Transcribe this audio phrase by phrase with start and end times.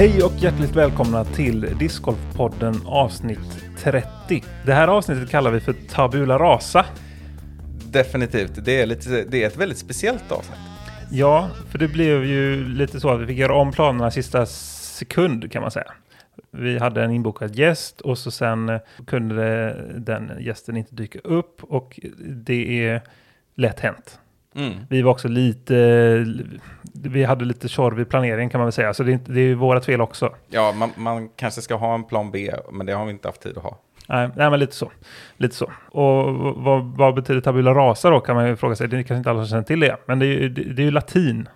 [0.00, 4.44] Hej och hjärtligt välkomna till Discgolfpodden avsnitt 30.
[4.66, 6.86] Det här avsnittet kallar vi för Tabula Rasa.
[7.90, 8.64] Definitivt.
[8.64, 10.58] Det är, lite, det är ett väldigt speciellt avsnitt.
[11.10, 15.52] Ja, för det blev ju lite så att vi fick göra om planerna sista sekund
[15.52, 15.92] kan man säga.
[16.50, 21.64] Vi hade en inbokad gäst och så sen eh, kunde den gästen inte dyka upp
[21.64, 23.02] och det är
[23.54, 24.19] lätt hänt.
[24.54, 24.74] Mm.
[24.88, 25.74] Vi var också lite,
[26.94, 29.40] vi hade lite tjorv i planeringen kan man väl säga, så det är, inte, det
[29.40, 30.34] är ju vårat fel också.
[30.48, 33.42] Ja, man, man kanske ska ha en plan B, men det har vi inte haft
[33.42, 33.78] tid att ha.
[34.08, 34.90] Nej, nej, men lite så.
[35.36, 35.70] Lite så.
[35.90, 38.88] Och vad, vad betyder tabula rasa då kan man ju fråga sig.
[38.88, 39.96] Det är kanske inte alla som känner till det.
[40.06, 41.48] Men det är ju, det, det är ju latin.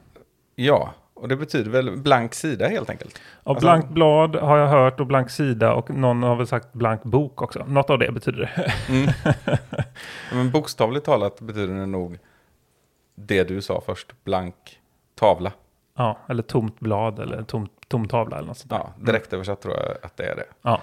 [0.54, 3.20] Ja, och det betyder väl blank sida helt enkelt.
[3.42, 6.72] Och Alltså- blankt blad har jag hört och blank sida och någon har väl sagt
[6.72, 7.64] blank bok också.
[7.68, 8.72] Något av det betyder det.
[8.92, 9.10] Mm.
[10.32, 12.18] men bokstavligt talat betyder det nog
[13.14, 14.80] det du sa först, blank
[15.14, 15.52] tavla.
[15.96, 18.78] ja, eller tomt blad eller tom, tom tavla eller något sånt där.
[18.78, 20.44] Ja, direkt översatt tror jag att det är det.
[20.62, 20.80] Ja,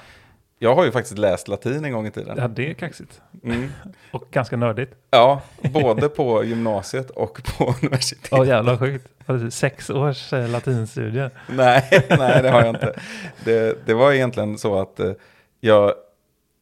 [0.60, 2.38] Jag har ju faktiskt läst latin en gång i tiden.
[2.38, 3.22] ja, det är kaxigt.
[3.44, 3.70] Mm.
[4.12, 4.96] Och ganska nördigt.
[5.10, 5.42] Ja,
[5.74, 8.28] både på gymnasiet och på universitet.
[8.32, 9.08] Åh jävlar sjukt.
[9.26, 11.32] Vad är det, Sex års eh, latinstudier.
[11.50, 13.00] Nej, nej, det har jag inte.
[13.46, 15.12] Det, det var egentligen så att eh,
[15.60, 15.94] jag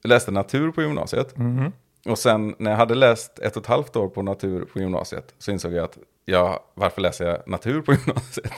[0.03, 1.37] läste natur på gymnasiet.
[1.37, 1.71] Mhm.
[2.05, 5.33] Och sen när jag hade läst ett och ett halvt år på natur på gymnasiet
[5.39, 8.53] så insåg jag att ja, varför läser jag natur på gymnasiet?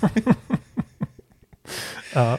[2.14, 2.38] Ja,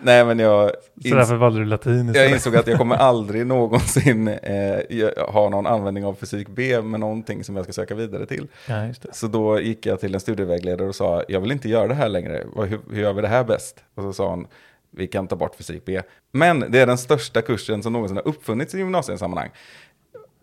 [0.00, 0.70] nej, men jag,
[1.02, 2.32] så ins- därför valde du latin jag istället.
[2.32, 4.78] insåg att jag kommer aldrig någonsin eh,
[5.28, 8.48] ha någon användning av fysik B med någonting som jag ska söka vidare till.
[8.68, 8.88] Ja.
[9.12, 12.08] Så då gick jag till en studievägledare och sa, jag vill inte göra det här
[12.08, 13.84] längre, hur, hur gör vi det här bäst?
[13.94, 14.46] Och så sa hon,
[14.92, 16.02] vi kan ta bort fysik B.
[16.32, 19.50] Men det är den största kursen som någonsin har uppfunnits i gymnasiesammanhang.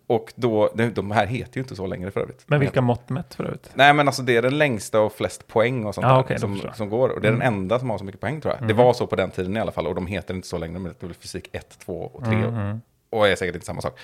[0.08, 2.44] Och då, de, här heter ju inte så längre för övrigt.
[2.48, 3.72] Men vilka mått mätt för övrigt?
[3.74, 6.40] Nej men alltså det är den längsta och flest poäng och sånt Ja, där då
[6.40, 7.10] som, som går.
[7.10, 7.40] Och det är Mm.
[7.40, 8.68] den enda som har så mycket poäng tror jag.
[8.68, 10.80] Det var så på den tiden i alla fall och de heter inte så längre,
[10.80, 12.36] men det är fysik 1, 2 och 3.
[12.36, 12.82] Mhm.
[13.10, 14.00] Och är säkert inte samma sak.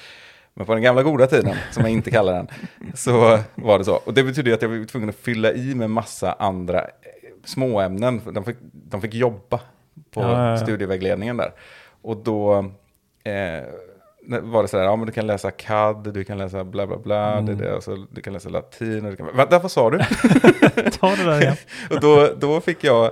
[0.53, 2.47] Men på den gamla goda tiden, som jag inte kallar den,
[2.95, 3.95] så var det så.
[3.95, 6.87] Och det betyder att jag var tvungen att fylla i med massa andra eh,
[7.45, 8.21] småämnen.
[8.33, 9.59] De fick, de fick jobba
[10.11, 11.51] på Ja, studievägledningen där.
[12.01, 12.57] Och då
[13.23, 13.63] eh,
[14.41, 16.97] var det så här, ja men du kan läsa CAD, du kan läsa bla bla
[16.97, 17.45] bla, Mm.
[17.45, 19.05] det, det, och så, du kan läsa latin.
[19.05, 19.97] Och du kan, vänta, vad sa du?
[20.99, 21.55] Ta det där igen.
[21.89, 23.11] och då, då fick jag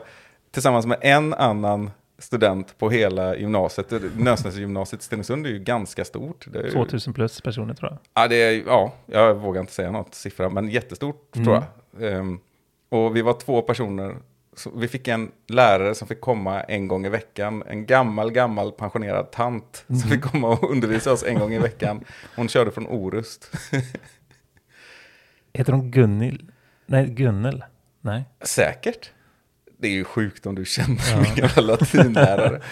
[0.51, 6.05] tillsammans med en annan student på hela gymnasiet, Nösnäs gymnasiet i Stenungsund är ju ganska
[6.05, 6.47] stort.
[6.53, 7.99] Ju, 2000 plus personer tror jag.
[8.23, 11.45] Ja, det är, ja, jag vågar inte säga något siffra, men jättestort Mm.
[11.45, 11.63] tror
[11.99, 12.13] jag.
[12.13, 12.39] Ehm,
[12.89, 14.15] och vi var två personer.
[14.55, 17.63] Så vi fick en lärare som fick komma en gång i veckan.
[17.67, 22.03] En gammal, gammal pensionerad tant som fick komma och undervisa oss en gång i veckan.
[22.35, 23.51] Hon körde från Orust.
[25.53, 26.51] Heter hon Gunnil?
[26.85, 27.63] Nej, Gunnel?
[28.01, 28.23] Nej.
[28.41, 29.11] Säkert.
[29.77, 31.21] Det är ju sjukt om du känner Ja.
[31.21, 32.61] min gamla latinlärare.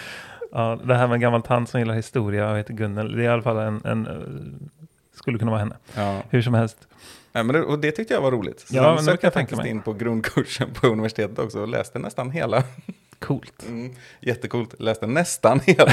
[0.54, 3.16] Ja, det här med en gammal tant som gillar historia och heter Gunnel.
[3.16, 4.70] Det är i alla fall en, en
[5.14, 5.76] skulle kunna vara henne.
[5.96, 6.22] Ja.
[6.30, 6.88] Hur som helst.
[7.32, 8.60] Ja, men det, och det tyckte jag var roligt.
[8.60, 12.30] Så Ja, sen sökte jag faktiskt in på grundkursen på universitetet också och läste nästan
[12.30, 12.62] hela.
[13.18, 13.62] Coolt.
[13.68, 14.80] Mm, jättecoolt.
[14.80, 15.92] Läste nästan hela.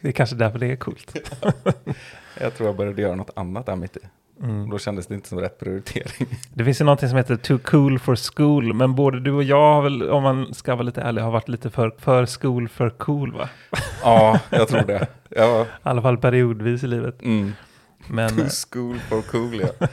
[0.00, 1.16] Det är kanske därför det är coolt.
[2.40, 4.00] Jag tror jag började göra något annat där mitt i.
[4.42, 4.70] Mm.
[4.70, 6.26] då kändes det inte som rätt prioritering.
[6.54, 8.74] Det finns ju någonting som heter too cool for school.
[8.74, 11.48] Men både du och jag har väl, om man ska vara lite ärlig, har varit
[11.48, 13.48] lite för, för school för cool va?
[14.02, 15.06] ja, jag tror det.
[15.28, 17.22] Ja, I alla fall periodvis i livet.
[17.22, 17.52] mm.
[18.08, 19.86] Men, Too eh, school for cool, ja.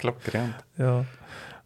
[0.00, 0.54] Klockrent.
[0.74, 1.04] ja.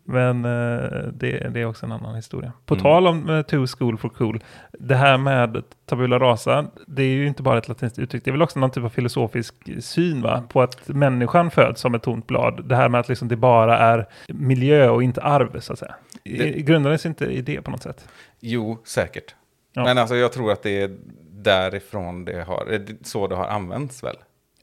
[0.04, 2.52] Men eh, det, det är också en annan historia.
[2.66, 2.82] På Mm.
[2.82, 4.44] tal om uh, too school for cool.
[4.72, 8.24] Det här med tabula rasa, det är ju inte bara ett latinskt uttryck.
[8.24, 10.42] Det är väl också någon typ av filosofisk syn va?
[10.48, 12.64] på att människan föds som ett tomt blad.
[12.68, 15.94] Det här med att liksom det bara är miljö och inte arv så att säga.
[16.24, 18.08] Det- sig inte i det på något sätt?
[18.40, 19.34] Jo, säkert.
[19.72, 19.84] Ja.
[19.84, 20.96] Men alltså jag tror att det är
[21.30, 24.16] därifrån det har, eh, så det har använts väl.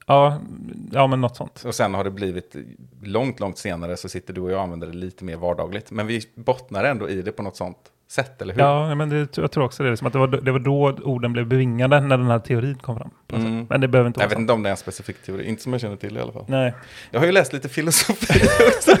[0.08, 0.40] Ja,
[0.92, 1.62] ja men något sånt.
[1.66, 2.56] Och sen har det blivit
[3.02, 5.90] långt, långt senare så sitter du och jag och använder det lite mer vardagligt.
[5.90, 7.78] Men vi bottnar ändå i det på något sånt
[8.10, 8.60] sätt, eller hur?
[8.60, 9.90] Ja, men det, jag tror också det.
[9.90, 12.78] är Som att det, var, det var då orden blev bevingade när den här teorin
[12.78, 13.10] kom fram.
[13.32, 13.66] Mm.
[13.68, 14.40] Men det behöver inte Jag vara vet så.
[14.40, 16.44] inte om det är en specifik teori, inte som jag känner till i alla fall.
[16.48, 16.74] Nej,
[17.10, 18.40] Jag har ju läst lite filosofi
[18.76, 18.96] också.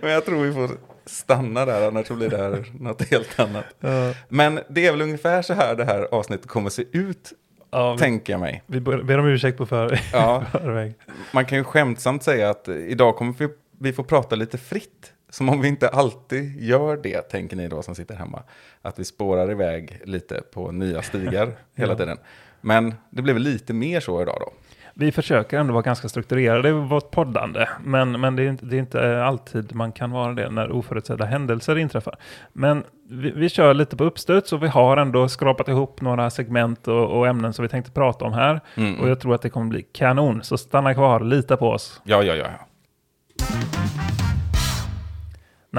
[0.00, 0.70] Men jag tror vi får
[1.08, 3.64] stanna där, annars blir det här något helt annat.
[3.80, 4.14] Ja.
[4.28, 7.32] Men det är väl ungefär så här det här avsnittet kommer se ut,
[7.70, 8.62] ja, tänker jag mig.
[8.66, 10.94] vi ber om ursäkt på för, Ja, förväg.
[11.32, 15.12] man kan ju skämtsamt säga att idag kommer vi, vi få prata lite fritt.
[15.30, 18.42] som om vi inte alltid gör det, tänker ni då som sitter hemma.
[18.82, 22.18] Att vi spårar iväg lite på nya stigar hela tiden.
[22.60, 24.52] Men det blev lite mer så idag då.
[25.00, 28.76] Vi försöker ändå vara ganska strukturerade i vårt poddande, men, men det, är inte, det
[28.76, 32.16] är inte alltid man kan vara det när oförutsedda händelser inträffar.
[32.52, 36.88] Men vi, vi kör lite på uppstuds och vi har ändå skrapat ihop några segment
[36.88, 38.60] och, och ämnen som vi tänkte prata om här.
[38.74, 39.00] Mm.
[39.00, 42.00] Och jag tror att det kommer bli kanon, så stanna kvar, lita på oss.
[42.04, 42.48] Ja, ja, ja.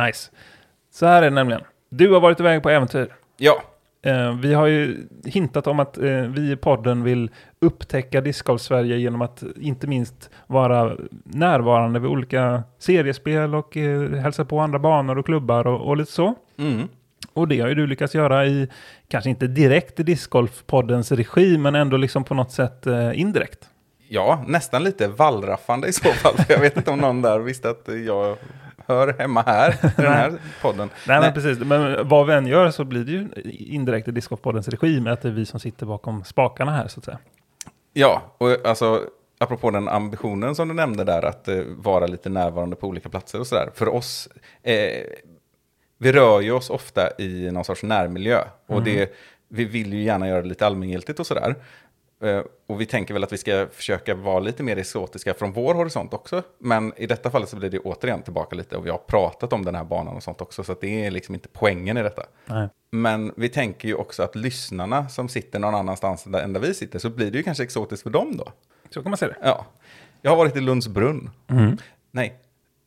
[0.05, 0.31] Nice.
[0.91, 1.61] Så här är det nämligen.
[1.89, 3.13] Du har varit iväg på äventyr.
[3.37, 3.63] Ja,
[4.41, 9.43] vi har ju hintat om att eh, vi i podden vill upptäcka discgolf-Sverige genom att
[9.55, 15.67] inte minst vara närvarande vid olika seriespel och eh, hälsa på andra banor och klubbar
[15.67, 16.35] och, och lite så.
[16.57, 16.87] mm.
[17.33, 18.67] Och det har ju du lyckats göra i,
[19.07, 23.69] kanske inte direkt i discgolf-poddens regi, men ändå liksom på något sätt eh, indirekt.
[24.07, 26.35] ja nästan lite vallraffande i så fall.
[26.49, 28.37] Jag vet inte om någon där visste att jag
[28.89, 30.89] hör hemma här i den här podden.
[31.07, 31.59] Nej, men precis.
[31.59, 35.21] Men vad vi än gör så blir det ju indirekt i discgolf-poddens regi med att
[35.21, 37.17] det är vi som sitter bakom spakarna här så att säga.
[37.93, 39.01] Ja, och alltså
[39.39, 43.39] apropå den ambitionen som du nämnde där, att eh, vara lite närvarande på olika platser
[43.39, 43.69] och sådär.
[43.75, 44.29] För oss,
[44.63, 45.03] eh,
[45.97, 48.43] vi rör ju oss ofta i någon sorts närmiljö.
[48.67, 49.13] Och det,
[49.49, 51.55] vi vill ju gärna göra det lite allmängiltigt och sådär.
[52.23, 55.73] Eh, och vi tänker väl att vi ska försöka vara lite mer exotiska från vår
[55.73, 56.43] horisont också.
[56.59, 59.65] Men i detta fallet så blir det återigen tillbaka lite och vi har pratat om
[59.65, 60.63] den här banan och sånt också.
[60.63, 62.23] Så att det är liksom inte poängen i detta.
[62.45, 62.69] Nej.
[62.91, 66.99] Men vi tänker ju också att lyssnarna som sitter någon annanstans än där vi sitter
[66.99, 68.47] så blir det ju kanske exotiskt för dem då.
[68.89, 69.37] Så kan man se det.
[69.41, 69.65] Ja.
[70.21, 71.29] Jag har varit i Lundsbrunn.
[71.47, 71.77] Mm.
[72.11, 72.39] Nej,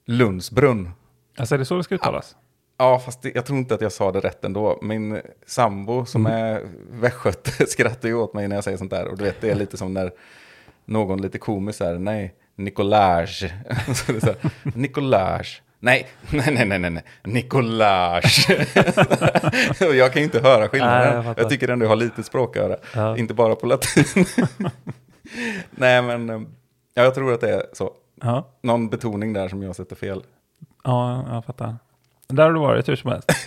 [0.06, 0.90] Lundsbrunn.
[1.36, 2.36] Alltså är det så det ska uttalas?
[2.82, 4.78] Ja, fast det, jag tror inte att jag sa det rätt ändå.
[4.82, 9.08] Min sambo som är västgöte skrattar ju åt mig när jag säger sånt där.
[9.08, 10.12] Och du vet, det är lite som när
[10.84, 13.42] någon lite komisk är, nej, Nicolage.
[13.68, 14.36] Här,
[14.78, 15.62] Nicolage.
[15.78, 18.46] Nej, nej, nej, nej, nej, nej, Nicolage.
[19.80, 21.06] Jag kan ju inte höra Nej, skillnaden.
[21.06, 21.48] jag jag, fattar.
[21.48, 22.76] tycker ändå jag har lite språköra.
[22.94, 23.16] Ja.
[23.18, 24.04] Inte bara på latin.
[25.70, 26.40] nej, men eh,
[26.94, 27.90] ja, jag tror att det är så.
[28.22, 30.22] Ja, Någon betoning där som jag sätter fel.
[30.84, 31.76] ja jag fattar.
[32.28, 33.30] Där har du varit hur som helst.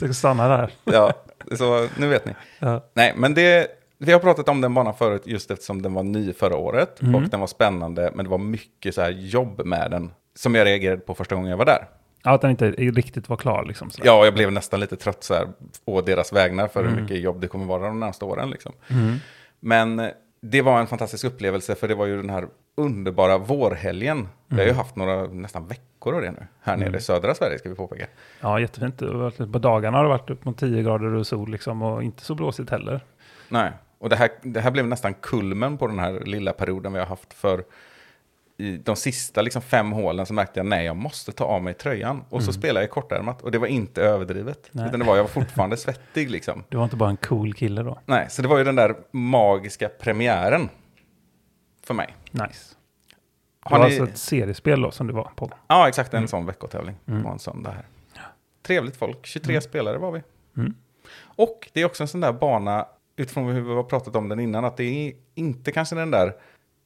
[0.00, 0.12] Ja.
[0.12, 0.70] Stanna där.
[0.84, 1.12] Ja,
[1.56, 2.32] så nu vet ni.
[2.58, 2.84] Ja.
[2.94, 3.66] Nej, men det,
[3.98, 7.02] vi har pratat om den banan förut just eftersom den var ny förra året.
[7.02, 7.14] Mm.
[7.14, 10.10] Och den var spännande, men det var mycket så här jobb med den.
[10.34, 11.88] Som jag reagerade på första gången jag var där.
[12.24, 13.90] ja, att den inte riktigt var klar liksom.
[13.90, 14.00] Så.
[14.04, 15.48] Ja, jag blev nästan lite trött så här
[15.84, 16.94] å deras vägnar för Mm.
[16.94, 18.50] hur mycket jobb det kommer vara de närmaste åren.
[18.50, 18.72] Liksom.
[19.60, 20.08] Men eh,
[20.42, 22.46] det var en fantastisk upplevelse för det var ju den här
[22.80, 24.28] underbara vårhelgen.
[24.48, 26.46] Vi har ju haft några nästan veckor av det nu.
[26.60, 28.06] Här nere i södra Sverige ska vi påpeka.
[28.40, 28.98] ja, jättefint.
[29.52, 32.34] På dagarna har det varit upp mot 10 grader och sol liksom och inte så
[32.34, 33.00] blåsigt heller.
[33.48, 36.98] Nej, och det här, det här blev nästan kulmen på den här lilla perioden vi
[36.98, 37.64] har haft för
[38.60, 41.74] i de sista liksom fem hålen så märkte jag nej, jag måste ta av mig
[41.74, 42.24] tröjan.
[42.28, 44.68] Och så spelade jag kortärmat och det var inte överdrivet.
[44.72, 44.86] Nej.
[44.86, 46.64] Utan det var, jag var fortfarande svettig liksom.
[46.68, 47.98] Du var inte bara en cool kille då.
[48.06, 50.68] Nej, så det var ju den där magiska premiären
[51.84, 52.14] för mig.
[52.30, 52.74] Nice.
[53.62, 53.94] Det Har var ni...
[53.98, 55.50] alltså ett seriespel då som du var på.
[55.66, 56.96] Ja, exakt, en sån veckotävling.
[57.04, 57.24] Det Mm.
[57.24, 57.86] var en söndag här.
[58.62, 60.22] Trevligt folk, 23 spelare var vi.
[60.56, 60.74] Mm.
[61.22, 62.86] Och det är också en sån där bana,
[63.16, 66.34] utifrån hur vi har pratat om den innan, att det är inte kanske den där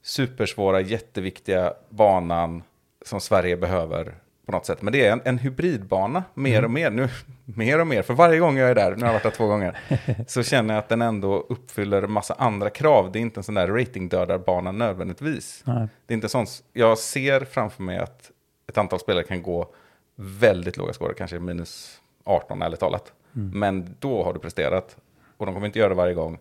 [0.01, 2.63] supersvåra, jätteviktiga banan
[3.05, 4.81] som Sverige behöver på något sätt.
[4.81, 6.91] Men det är en, en hybridbana, mer och mer.
[6.91, 7.09] Nu,
[7.45, 9.47] mer och mer, för varje gång jag är där, nu har jag varit där två
[9.47, 9.77] gånger,
[10.27, 13.11] så känner jag att den ändå uppfyller massa andra krav.
[13.11, 15.63] Det är inte en sån där ratingdödarbana nödvändigtvis.
[15.65, 15.87] Nej.
[16.05, 16.63] Det är inte sånt.
[16.73, 18.31] Jag ser framför mig att
[18.67, 19.67] ett antal spelare kan gå
[20.15, 23.13] väldigt låga scorer, kanske minus 18 ärligt talat.
[23.53, 24.97] Men då har du presterat
[25.37, 26.37] och de kommer inte göra det varje gång.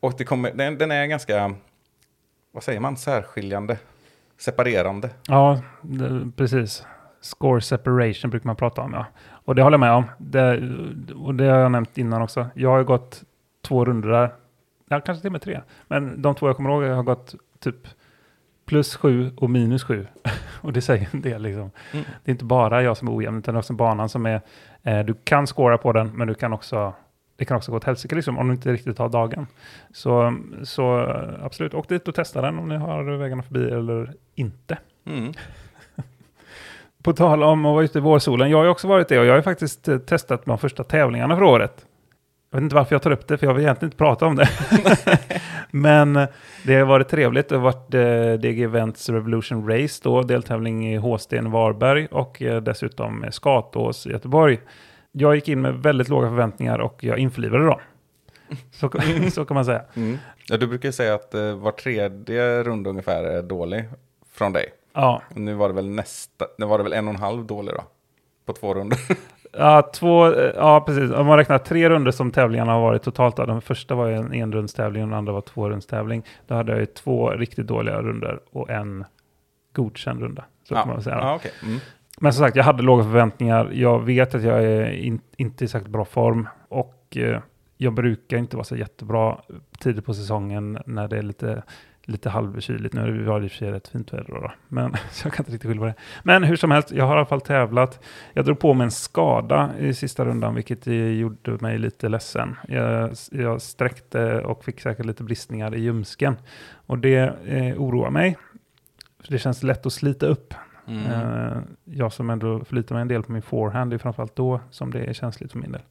[0.00, 1.54] Och det kommer, den, den är ganska,
[2.52, 3.78] vad säger man, särskiljande,
[4.38, 5.10] separerande.
[5.26, 6.84] Ja, det, precis.
[7.24, 9.06] Score separation brukar man prata om, ja.
[9.30, 10.04] Och det håller jag med om.
[10.18, 10.62] Det,
[11.14, 12.46] och det har jag nämnt innan också.
[12.54, 13.24] Jag har ju gått
[13.62, 14.34] två runder där.
[14.88, 15.60] Ja, kanske till och med tre.
[15.88, 17.76] Men de två jag kommer ihåg jag har gått typ
[18.66, 20.06] plus sju och minus sju.
[20.60, 21.70] och det säger en del liksom.
[21.92, 22.04] Mm.
[22.24, 24.40] Det är inte bara jag som är ojämn, utan det är också banan som är...
[24.82, 26.94] Eh, du kan scora på den, men du kan också...
[27.36, 29.46] Det kan också gå åt helsike liksom, om du inte riktigt har dagen.
[29.92, 30.98] Så, så
[31.42, 34.78] absolut, åk dit och testa den om ni har vägarna förbi eller inte.
[35.04, 35.32] Mm.
[37.04, 39.24] På tal om att vara ute i vårsolen, jag har ju också varit det och
[39.24, 41.86] jag har ju faktiskt eh, testat de första tävlingarna för året.
[42.50, 44.36] Jag vet inte varför jag tar upp det, för jag vill egentligen inte prata om
[44.36, 44.48] det.
[45.70, 46.28] Men eh,
[46.62, 47.48] det har varit trevligt.
[47.48, 52.62] Det har varit eh, DG Events Revolution Race då, deltävling i Håsten Varberg och eh,
[52.62, 54.60] dessutom Skatås i Göteborg.
[55.12, 57.80] Jag gick in med väldigt låga förväntningar och jag införlivade dem.
[58.72, 58.90] Så,
[59.32, 59.82] så kan man säga.
[59.94, 60.18] Mm.
[60.48, 63.84] Ja, du brukar säga att eh, var tredje runda ungefär är dålig
[64.32, 64.72] från dig.
[64.94, 67.46] Ja, Och Nu var det väl nästa, nu var det väl en och en halv
[67.46, 67.82] dålig då?
[68.46, 68.98] På två runder.
[69.52, 71.10] ja, två, ja precis.
[71.10, 73.36] Om man räknar tre runder som tävlingarna har varit totalt.
[73.36, 73.46] Då.
[73.46, 76.22] Den första var ju en enrundstävling och den andra var tvårundstävling.
[76.46, 79.04] Då hade jag ju två riktigt dåliga runder och en
[79.72, 80.44] godkänd runda.
[80.68, 81.18] Så kan man säga.
[81.20, 81.52] ja okej.
[81.62, 81.78] Mm.
[82.20, 83.70] Men som sagt, jag hade låga förväntningar.
[83.72, 87.40] Jag vet att jag är in, inte i särskilt bra form och eh,
[87.76, 89.38] jag brukar inte vara så jättebra
[89.78, 91.62] tidigt på säsongen när det är lite,
[92.04, 92.94] lite halvkyligt.
[92.94, 95.42] Nu har det i och för sig rätt fint väder då, men så jag kan
[95.42, 95.94] inte riktigt skylla på det.
[96.22, 98.04] Men hur som helst, jag har i alla fall tävlat.
[98.32, 102.56] Jag drog på mig en skada i sista rundan, vilket gjorde mig lite ledsen.
[102.68, 106.36] Jag, jag sträckte och fick säkert lite bristningar i ljumsken
[106.86, 108.36] och det eh, oroar mig.
[109.24, 110.54] För det känns lätt att slita upp
[110.86, 111.06] Mm.
[111.06, 114.60] Eh, jag som ändå förlitar mig en del på min forehand, det är framförallt då
[114.70, 115.82] som det är känsligt för min del.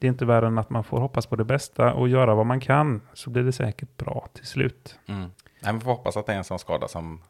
[0.00, 2.46] Det är inte värre än att man får hoppas på det bästa och göra vad
[2.46, 4.98] man kan, så blir det säkert bra till slut.
[5.08, 5.30] Mm.
[5.60, 7.22] Nej, vi får hoppas att det är en sån skada som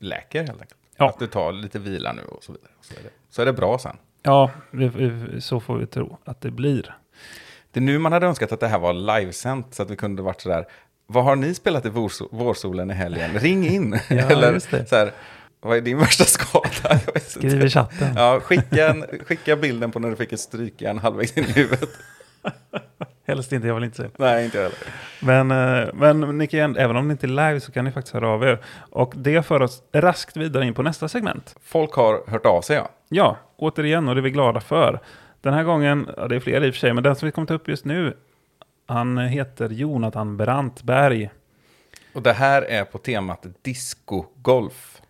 [0.00, 0.80] läker helt enkelt.
[0.96, 1.08] Ja.
[1.08, 2.70] Att du tar lite vila nu och så vidare.
[2.80, 3.96] Så är det, så är det bra sen.
[4.22, 4.50] Ja,
[5.40, 6.94] så får vi tro att det blir.
[7.70, 10.22] Det är nu man hade önskat att det här var livesänt så att vi kunde
[10.22, 10.66] varit sådär.
[11.06, 13.30] Vad har ni spelat i vårso- vårsolen i helgen?
[13.38, 13.92] Ring in!
[14.08, 15.12] Ja, Eller så här,
[15.60, 16.98] vad är din värsta skada?
[17.20, 18.08] Skriv i chatten.
[18.16, 21.90] Ja, skicka, en, skicka bilden på när du fick ett strykjärn halvvägs in i huvudet.
[23.26, 24.08] Helst inte, jag vill inte se.
[24.16, 24.78] Nej, inte heller.
[25.20, 28.14] Men, eh, men ni kan, även om ni inte är live så kan ni faktiskt
[28.14, 28.58] höra av er.
[28.90, 31.56] Och det för oss raskt vidare in på nästa segment.
[31.62, 32.88] Folk har hört av sig, ja.
[33.08, 35.00] Ja, återigen och det är vi glada för.
[35.40, 37.32] Den här gången, ja, det är fler i och för sig, men den som vi
[37.32, 38.16] kommer ta upp just nu,
[38.86, 41.30] han heter Jonathan Brantberg.
[42.12, 45.00] Och det här är på temat disco-golf.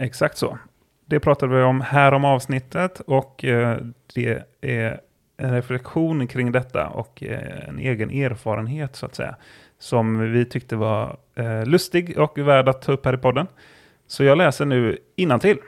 [0.00, 0.58] Exakt så.
[1.06, 3.78] Det pratade vi om här om avsnittet och eh,
[4.14, 5.00] det är
[5.36, 9.36] en reflektion kring detta och eh, en egen erfarenhet så att säga.
[9.78, 13.46] Som vi tyckte var eh, lustig och värd att ta upp här i podden.
[14.06, 14.98] Så jag läser nu
[15.40, 15.58] till.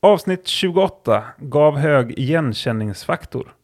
[0.00, 3.55] Avsnitt 28 gav hög igenkänningsfaktor.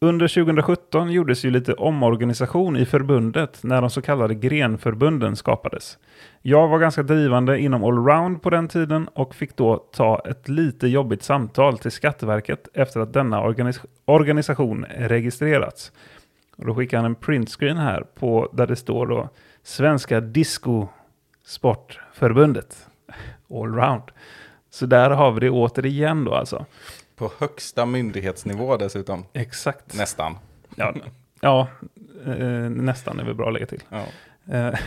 [0.00, 5.98] Under 2017 gjordes ju lite omorganisation i förbundet när de så kallade grenförbunden skapades.
[6.42, 10.88] Jag var ganska drivande inom allround på den tiden och fick då ta ett lite
[10.88, 15.92] jobbigt samtal till Skatteverket efter att denna organis- organisation registrerats.
[16.56, 19.28] Och då skickar han en printscreen här på där det står då
[19.62, 20.86] Svenska Disco
[21.44, 22.86] Sportförbundet.
[23.50, 24.02] Allround.
[24.70, 26.66] Så där har vi det återigen då alltså.
[27.18, 29.24] På högsta myndighetsnivå dessutom.
[29.32, 29.94] Exakt.
[29.94, 30.38] Nästan.
[30.76, 30.94] Ja,
[31.40, 31.68] ja
[32.26, 32.34] eh,
[32.70, 33.82] nästan är väl bra att lägga till.
[33.88, 34.04] Ja.
[34.54, 34.78] Eh,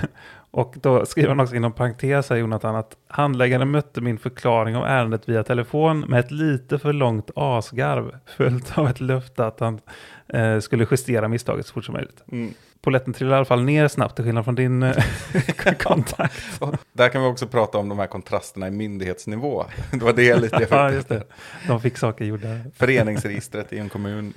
[0.51, 4.85] och då skriver han också inom parentes här Jonathan att handläggaren mötte min förklaring av
[4.85, 9.79] ärendet via telefon med ett lite för långt asgarv följt av ett löfte att han
[10.27, 12.23] eh, skulle justera misstaget så fort som möjligt.
[12.31, 12.53] Mm.
[12.81, 14.95] Poletten trillade i alla fall ner snabbt till skillnad från din eh,
[15.79, 16.61] kontakt.
[16.93, 19.65] Där kan vi också prata om de här kontrasterna i myndighetsnivå.
[19.91, 21.23] Det var det lite jag ja, just det.
[21.67, 22.47] De fick saker gjorda.
[22.75, 24.33] Föreningsregistret i en kommun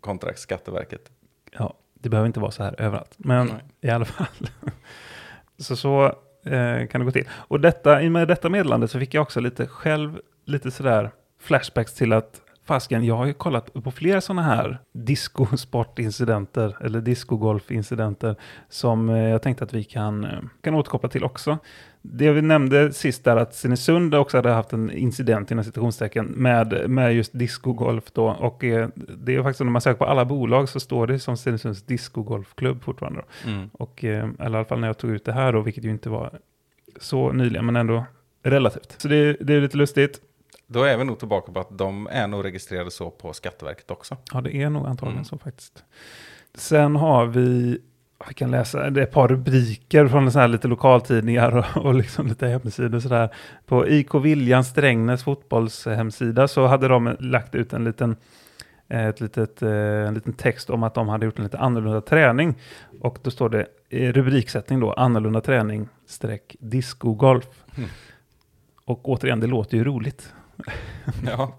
[0.00, 1.10] kontra Skatteverket.
[1.58, 3.14] Ja, det behöver inte vara så här överallt.
[3.16, 3.56] Men Nej.
[3.80, 4.48] i alla fall
[5.58, 6.04] så så
[6.46, 7.28] eh, kan det gå till.
[7.30, 11.10] Och detta, i och med detta meddelande så fick jag också lite själv, lite sådär
[11.40, 18.36] flashbacks till att fasken, jag har ju kollat på flera sådana här discosportincidenter eller discogolfincidenter
[18.68, 21.58] som eh, jag tänkte att vi kan, eh, kan återkoppla till också.
[22.02, 26.90] Det vi nämnde sist där att Stenungsund också hade haft en incident inom citationstecken med,
[26.90, 30.68] med just discogolf då och eh, det är faktiskt när man söker på alla bolag
[30.68, 33.22] så står det som Stenungsunds discogolfklubb fortfarande.
[33.46, 33.70] Mm.
[33.72, 35.90] Och eh, eller i alla fall när jag tog ut det här då, vilket ju
[35.90, 36.38] inte var
[37.00, 38.04] så nyligen men ändå
[38.42, 38.94] relativt.
[38.98, 40.20] Så det, det är lite lustigt.
[40.66, 44.16] Då är vi nog tillbaka på att de är nog registrerade så på Skatteverket också.
[44.32, 45.24] Ja, det är nog antagligen Mm.
[45.24, 45.84] så faktiskt.
[46.54, 47.78] Sen har vi,
[48.28, 51.94] vi kan läsa det är ett par rubriker från så här lite lokaltidningar och, och
[51.94, 53.34] liksom lite hemsidor och sådär.
[53.66, 58.16] På IK Viljan Strängnäs fotbollshemsida så hade de lagt ut en liten,
[58.88, 59.70] eh, ett litet, eh,
[60.08, 62.54] en liten text om att de hade gjort en lite annorlunda träning.
[63.00, 67.64] Och då står det i rubriksättning då, annorlunda träning streck discogolf.
[67.76, 67.88] Mm.
[68.84, 70.32] Och återigen, det låter ju roligt.
[71.26, 71.58] Ja,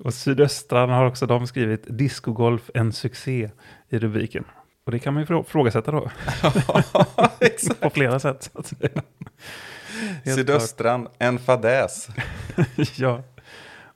[0.00, 3.50] Och Sydöstran har också de skrivit discogolf en succé
[3.88, 4.44] i rubriken.
[4.86, 6.10] Och det kan man ju frå- frågasätta då
[7.40, 7.80] exakt.
[7.80, 8.50] på flera sätt.
[10.24, 12.08] Sydöstran, en fadäs.
[12.96, 13.22] ja.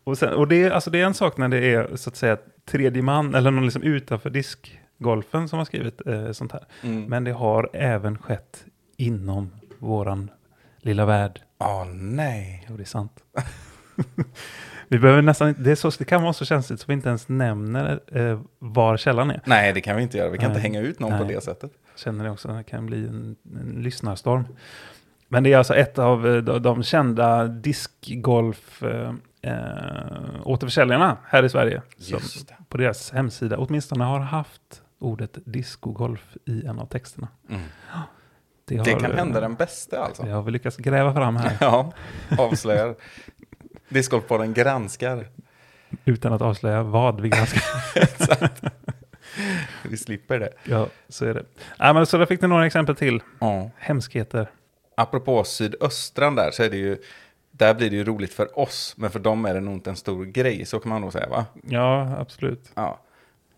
[0.05, 2.39] Och, sen, och det, alltså det är en sak när det är så att säga
[2.65, 6.65] tredje man eller någon liksom utanför diskgolfen som har skrivit eh, sånt här.
[6.83, 7.05] Mm.
[7.05, 8.65] Men det har även skett
[8.97, 10.31] inom våran
[10.79, 11.41] lilla värld.
[11.59, 12.67] Åh nej.
[12.69, 13.25] Jo, det är sant.
[14.91, 17.29] vi behöver nästan det, är så, det kan vara så känsligt så vi inte ens
[17.29, 19.41] nämner eh, var källan är.
[19.45, 20.31] Nej, det kan vi inte göra.
[20.31, 20.57] Vi kan Nej.
[20.57, 21.35] inte hänga ut någon på Nej.
[21.35, 21.71] det sättet.
[21.97, 24.45] Känner det också, det kan bli en, en lyssnarstorm.
[25.29, 29.55] Men det är alltså ett av eh, de, de kända diskgolf eh, eh,
[30.45, 31.83] återförsäljarna här i Sverige.
[31.99, 32.21] Som
[32.69, 37.29] på deras hemsida åtminstone har haft ordet discogolf i en av texterna.
[37.49, 37.63] Mm.
[38.65, 40.23] Det, har, Det kan eh, hända den bästa alltså.
[40.23, 41.93] Det har vi lyckats gräva fram här Ja,
[42.39, 42.95] avslöjar.
[43.91, 45.27] Discgolfpodden granskar.
[46.05, 47.63] utan att avslöja vad vi granskar.
[48.03, 48.63] Exakt.
[49.83, 50.53] Vi slipper det.
[50.65, 51.45] ja, så är det.
[51.79, 53.23] Nej, men så där fick ni några exempel till.
[53.39, 53.71] Ja.
[53.77, 54.51] Hemskheter.
[54.95, 56.97] Apropå sydöstran där så är det ju,
[57.51, 59.97] där blir det ju roligt för oss, men för dem är det nog inte en
[59.97, 61.47] stor grej, så kan man nog säga va?
[61.63, 62.71] Ja, absolut.
[62.75, 63.01] Ja.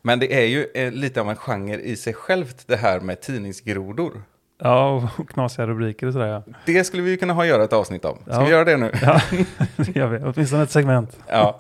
[0.02, 3.20] Men det är ju eh, lite av en genre i sig självt det här med
[3.20, 4.22] tidningsgrodor.
[4.64, 6.26] Ja, och knasiga rubriker och sådär.
[6.26, 8.18] Ja, Det skulle vi ju kunna ha göra ett avsnitt om.
[8.22, 8.44] Ska Ja.
[8.44, 8.90] vi göra det nu?
[9.02, 9.20] ja
[9.76, 10.18] det gör vi.
[10.24, 11.18] Åtminstone ett segment.
[11.28, 11.56] Ja.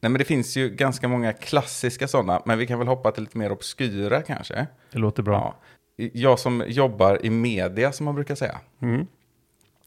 [0.00, 3.22] Nej men det finns ju ganska många klassiska sådana, men vi kan väl hoppa till
[3.22, 4.66] lite mer obskyra kanske.
[4.92, 5.54] Det låter bra.
[5.96, 6.08] Ja.
[6.12, 8.60] Jag som jobbar i media, som man brukar säga.
[8.82, 9.06] Mm.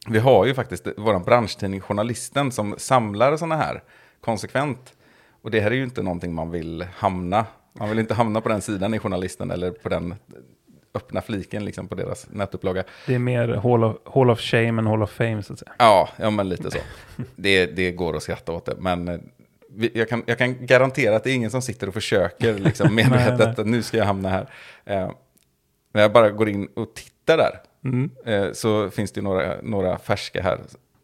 [0.07, 3.83] Vi har ju faktiskt vår branschtidning Journalisten som samlar sådana här
[4.21, 4.93] konsekvent.
[5.41, 7.45] Och det här är ju inte någonting man vill hamna.
[7.79, 10.15] Man vill inte hamna på den sidan i Journalisten eller på den
[10.95, 12.83] öppna fliken liksom på deras nätupplaga.
[13.07, 15.71] Det är mer Hall of, Hall of Shame än Hall of Fame så att säga.
[15.79, 16.77] Ja, ja men lite så.
[17.35, 19.19] Det, det går att skratta åt det, men eh,
[19.93, 23.09] jag, kan, jag kan garantera att det är ingen som sitter och försöker liksom, Nej,
[23.09, 24.49] medvetet att nu ska jag hamna här.
[24.85, 25.11] Eh,
[25.93, 28.09] när jag bara går in och tittar där Mm.
[28.25, 30.59] eh, så finns det några, några färska här.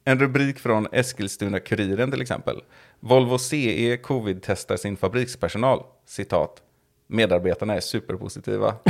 [0.05, 2.61] En rubrik från Eskilstuna-Kuriren till exempel.
[2.99, 5.83] Volvo CE covid-testar sin fabrikspersonal.
[6.05, 6.61] Citat.
[7.07, 8.75] Medarbetarna är superpositiva.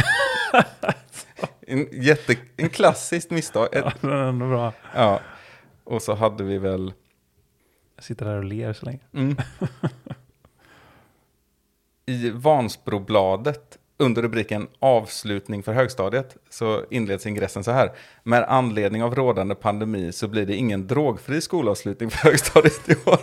[1.67, 3.67] en, jätte, en klassiskt misstag.
[3.71, 4.73] Ja, det är ändå bra.
[4.95, 5.19] ja.
[5.83, 6.93] Och så hade vi väl...
[7.95, 8.99] Jag sitter där och ler så länge.
[9.13, 9.37] Mm.
[12.05, 17.91] I Vansbrobladet under rubriken avslutning för högstadiet så inleds ingressen så här.
[18.23, 23.19] Med anledning av rådande pandemi så blir det ingen drogfri skolavslutning för högstadiet i år.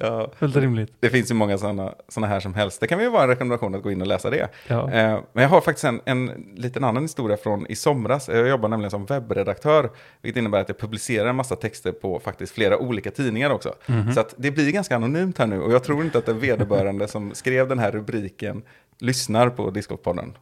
[0.00, 0.92] Ja, Fullt rimligt.
[1.00, 2.80] det finns ju många sådana såna här som helst.
[2.80, 4.48] Det kan ju vara en rekommendation att gå in och läsa det.
[4.66, 4.90] Ja.
[4.92, 8.28] Eh, men jag har faktiskt en, en liten annan historia från i somras.
[8.28, 9.90] Jag jobbar nämligen som webbredaktör,
[10.22, 13.74] vilket innebär att jag publicerar en massa texter på faktiskt flera olika tidningar också.
[14.14, 17.08] Så att det blir ganska anonymt här nu och jag tror inte att det vederbörande
[17.08, 18.62] som skrev den här rubriken
[18.98, 20.32] lyssnar på Discopodden.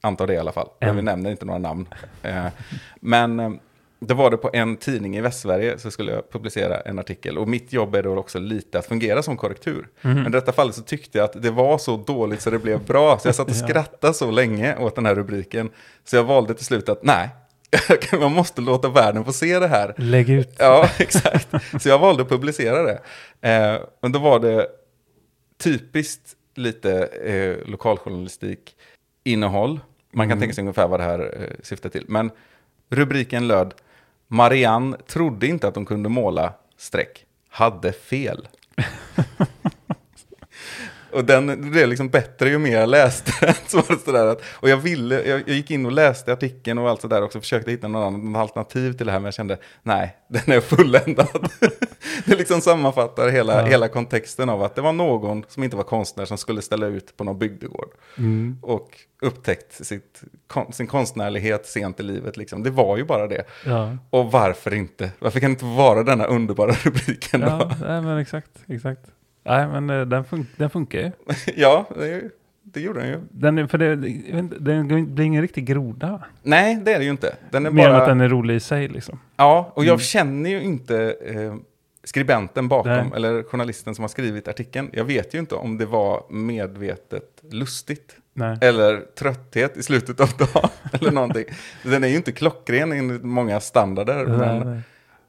[0.00, 0.68] Antar det i alla fall.
[0.80, 0.96] Än.
[0.96, 1.88] Vi nämner inte några namn.
[2.22, 2.46] Eh,
[3.00, 3.50] men eh,
[4.00, 7.38] det var det på en tidning i Västsverige så skulle jag publicera en artikel.
[7.38, 9.88] Och mitt jobb är då också lite att fungera som korrektur.
[10.00, 12.84] Men i detta fallet så tyckte jag att det var så dåligt så det blev
[12.84, 13.18] bra.
[13.18, 15.70] Så jag satt och skrattade så länge åt den här rubriken.
[16.04, 17.28] Så jag valde till slut att nej,
[18.20, 19.94] man måste låta världen få se det här.
[19.96, 20.56] Lägg ut.
[20.58, 21.48] Ja, exakt.
[21.82, 23.00] Så jag valde att publicera det.
[23.48, 24.66] Eh, och då var det
[25.58, 28.76] typiskt lite eh, lokaljournalistik
[29.24, 29.80] innehåll.
[30.12, 32.04] Man kan tänka sig ungefär vad det här eh, syftar till.
[32.08, 32.30] Men
[32.90, 33.74] rubriken löd
[34.28, 37.24] Marianne trodde inte att hon kunde måla streck.
[37.50, 38.48] Hade fel.
[41.12, 43.54] Och den blev liksom bättre ju mer jag läste den.
[43.66, 47.00] Så sådär att, och jag, ville, jag, jag gick in och läste artikeln och allt
[47.00, 47.40] sådär också.
[47.40, 49.18] Försökte hitta någon annan alternativ till det här.
[49.18, 51.48] Men jag kände, nej, den är fulländad.
[52.24, 53.66] det liksom sammanfattar hela, Ja.
[53.66, 57.16] hela kontexten av att det var någon som inte var konstnär som skulle ställa ut
[57.16, 57.88] på någon bygdegård.
[58.18, 58.58] Mm.
[58.62, 58.90] Och
[59.22, 62.36] upptäckt sitt, kon, sin konstnärlighet sent i livet.
[62.36, 62.62] Liksom.
[62.62, 63.44] Det var ju bara det.
[63.66, 65.10] Ja, Och varför inte?
[65.18, 67.40] Varför kan det inte vara denna underbara rubriken?
[67.40, 68.50] ja nej, men exakt.
[68.68, 69.00] exakt.
[69.48, 71.10] Nej, men eh, den, fun- den funkar ju.
[71.56, 72.22] ja det,
[72.62, 73.20] det gjorde den ju.
[73.30, 73.96] Den, är- för det,
[74.58, 76.22] den blir ingen riktig groda.
[76.42, 77.36] Nej, det är det ju inte.
[77.50, 78.02] Den är Mer än bara...
[78.02, 79.20] att den är rolig i sig liksom.
[79.36, 79.98] Ja, och jag Mm.
[80.00, 81.54] känner ju inte eh,
[82.04, 83.10] skribenten bakom, Nej.
[83.16, 84.90] eller journalisten som har skrivit artikeln.
[84.92, 88.58] Jag vet ju inte om det var medvetet lustigt, Nej.
[88.60, 91.44] eller trötthet i slutet av dagen, eller någonting.
[91.82, 94.82] Den är ju inte klockren enligt många standarder, Nej, men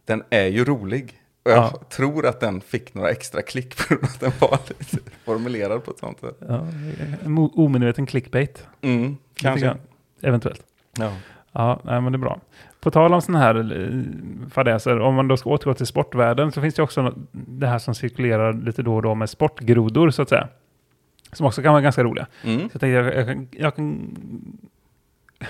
[0.06, 1.14] den är ju rolig.
[1.50, 1.80] Och jag Ja.
[1.90, 6.00] tror att den fick några extra klick för att den var lite formulerad på ett
[6.00, 6.38] sånt sätt.
[6.48, 6.66] Ja,
[7.26, 8.68] en omedveten clickbait.
[8.82, 9.76] Mm, kanske.
[10.22, 10.62] Eventuellt.
[10.98, 11.12] Ja.
[11.52, 12.40] Ja, nej, men det är bra.
[12.82, 16.62] På tal om sådana här eh, fadäser, om man då ska återgå till sportvärlden så
[16.62, 20.30] finns det också det här som cirkulerar lite då och då med sportgrodor så att
[20.30, 20.48] säga.
[21.34, 22.28] Som också kan vara ganska roliga.
[22.44, 22.58] Mm.
[22.60, 24.18] Så jag tänkte jag, jag, kan, jag kan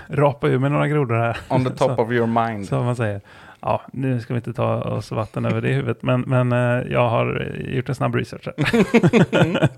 [0.08, 1.38] rapa ur med några grodor här.
[1.50, 2.68] On the top så, of your mind.
[2.68, 3.22] Som man säger.
[3.62, 6.92] Ja, nu ska vi inte ta oss vatten över det i huvudet, men, men eh,
[6.92, 9.70] jag har gjort en snabb research här.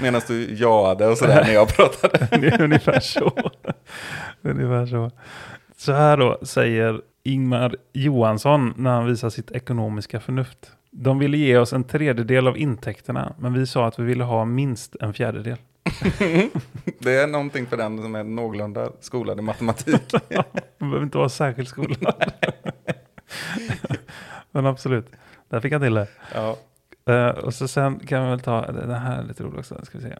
[0.02, 2.28] Medan du jaade och sådär när jag pratade.
[2.40, 3.32] Det är ungefär så.
[4.42, 5.10] ungefär så.
[5.76, 10.72] Så här då säger Ingmar Johansson när han visar sitt ekonomiska förnuft.
[10.90, 14.44] De ville ge oss en tredjedel av intäkterna, men vi sa att vi ville ha
[14.44, 15.56] minst en fjärdedel.
[16.98, 20.12] Det är någonting för den som är någorlunda skolad i matematik.
[20.78, 22.32] Man behöver inte vara särskilt skolad.
[24.50, 25.06] Men absolut,
[25.48, 26.06] där fick jag till det.
[26.34, 26.56] ja.
[27.06, 29.80] Eh, och så sen kan vi väl ta den här är lite rolig också.
[29.84, 30.16] Ska vi se.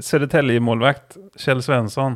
[0.00, 2.14] Södertälje-målvakt Kjell Svensson.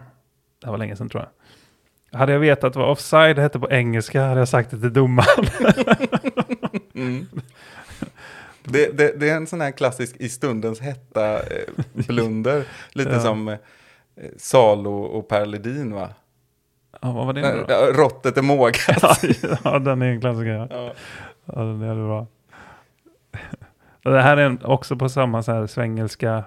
[0.61, 2.19] Det här var länge sedan tror jag.
[2.19, 5.47] Hade jag vetat vad offside hette på engelska hade jag sagt det till domaren.
[6.95, 7.27] Mm.
[8.65, 12.65] Det, det, det är en sån här klassisk i stundens hetta eh, blunder.
[12.93, 13.21] Lite Ja.
[13.21, 13.57] som eh,
[14.39, 16.09] Salo och Per Ledin va?
[17.05, 17.75] Ja, vad var det nu då?
[17.75, 18.77] Råttet är mågat.
[19.65, 20.69] Ja, den är en klassiker.
[20.71, 20.93] Ja.
[21.45, 21.61] Ja.
[21.63, 22.27] Den är bra.
[24.03, 26.45] Det här är också på samma så här svengelska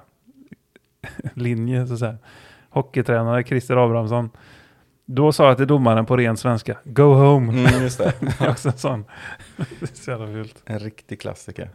[1.33, 1.87] linje.
[1.87, 2.17] Så säga.
[2.69, 4.29] Hockeytränare Christer Abrahamsson.
[5.05, 7.53] Då sa jag till domaren på ren svenska, go home.
[7.53, 8.13] Mm, just det.
[8.19, 9.05] Det är också en sån.
[9.57, 10.61] Det är så jävla fult.
[10.65, 11.69] En riktig klassiker.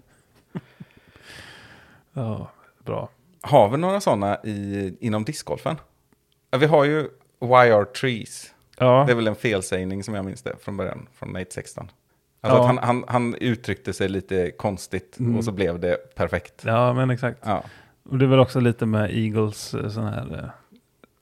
[2.12, 2.51] Ja,
[2.85, 3.09] bra.
[3.40, 5.77] Har vi några sådana i, inom discgolfen?
[6.59, 7.09] Vi har ju
[7.40, 8.52] Why are trees?
[8.83, 11.85] Ja, Det är väl en felsägning som jag minns det från början, från Nate 16.
[12.40, 12.61] Alltså Ja.
[12.61, 15.37] att han, han, han uttryckte sig lite konstigt Mm.
[15.37, 16.62] och så blev det perfekt.
[16.66, 17.38] ja, men exakt.
[17.45, 17.62] Ja.
[18.11, 20.51] Och det är väl också lite med Eagles eh, sån här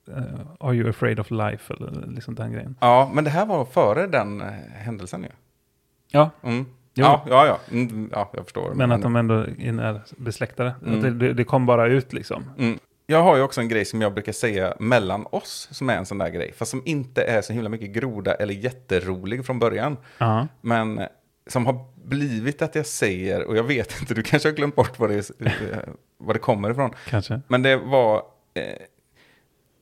[0.08, 0.22] eh,
[0.60, 1.74] Are you afraid of life?
[1.74, 2.76] Eller liksom den grejen.
[2.80, 4.40] ja, men det här var före den
[4.74, 5.28] händelsen ju.
[6.10, 6.66] Ja, Mm.
[6.94, 7.58] Ja, ja, ja.
[7.72, 8.74] Mm, ja, jag förstår.
[8.74, 10.74] men att de ändå är besläktade.
[10.86, 11.00] Mm.
[11.02, 12.44] Det, det, det kom bara ut liksom.
[13.10, 16.06] Jag har ju också en grej som jag brukar säga mellan oss, som är en
[16.06, 16.52] sån där grej.
[16.52, 19.96] Fast som inte är så himla mycket groda eller jätterolig från början.
[20.18, 21.00] Ja, Men
[21.46, 24.98] som har blivit att jag säger, och jag vet inte, du kanske har glömt bort
[24.98, 25.78] vad det, eh,
[26.18, 26.90] vad det kommer ifrån.
[27.08, 27.40] kanske.
[27.48, 28.16] Men det var
[28.54, 28.64] eh,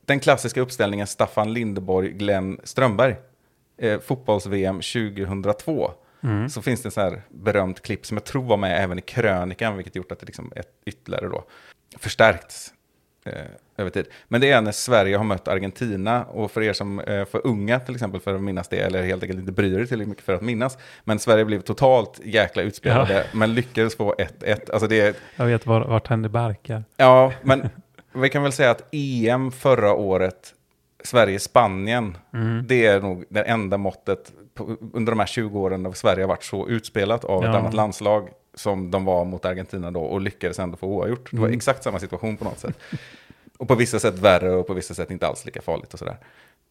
[0.07, 3.17] den klassiska uppställningen Staffan Lindeborg, Glenn Strömberg.
[3.79, 5.91] Eh, Fotbolls-VM 2002.
[6.23, 6.49] Mm.
[6.49, 9.03] Så finns det en sån här berömt klipp som jag tror var med även i
[9.03, 11.45] krönikan, vilket gjort att det liksom är ytterligare då
[11.99, 12.75] förstärkts
[13.77, 14.07] över tid.
[14.29, 17.81] Men det är när Sverige har mött Argentina, och för er som är för unga
[17.81, 20.33] till exempel för att minnas det, eller helt enkelt inte bryr er tillräckligt mycket för
[20.35, 24.71] att minnas, men Sverige blev totalt jäkla utspelade, men lyckades få 1-1.
[24.73, 26.85] Alltså det är, Jag vet var, vart hände barkar.
[26.97, 27.69] ja, men
[28.15, 30.55] vi kan väl säga att EM förra året,
[31.05, 32.65] Sverige-Spanien, Mm.
[32.69, 36.29] det är nog det enda måttet på, under de här 20 åren där Sverige har
[36.29, 37.59] varit så utspelat av ett Ja.
[37.59, 41.29] annat landslag som de var mot Argentina då och lyckades ändå få oavgjort.
[41.31, 41.57] Det var Mm.
[41.57, 42.79] exakt samma situation på något sätt.
[43.59, 46.17] Och på vissa sätt värre och på vissa sätt inte alls lika farligt och sådär.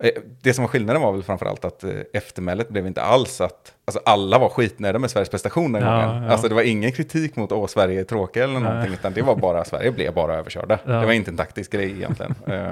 [0.03, 3.73] Eh, Det som var skillnaden var väl framförallt att eh, eftermälet blev inte alls att,
[3.85, 6.23] alltså alla var skitnöjda med Sveriges prestation den Ja, gången.
[6.23, 6.29] ja.
[6.31, 8.63] Alltså det var ingen kritik mot åh Sverige är tråkiga eller Nej.
[8.63, 10.79] någonting, utan det var bara, Sverige blev bara överkörda.
[10.85, 10.91] Ja.
[10.93, 12.35] Det var inte en taktisk grej egentligen.
[12.47, 12.71] Eh,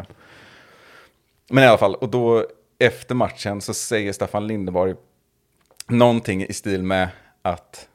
[1.49, 2.45] Men i alla fall, och då
[2.79, 4.95] efter matchen så säger Staffan Lindeborg
[5.87, 7.09] någonting i stil med
[7.41, 7.87] att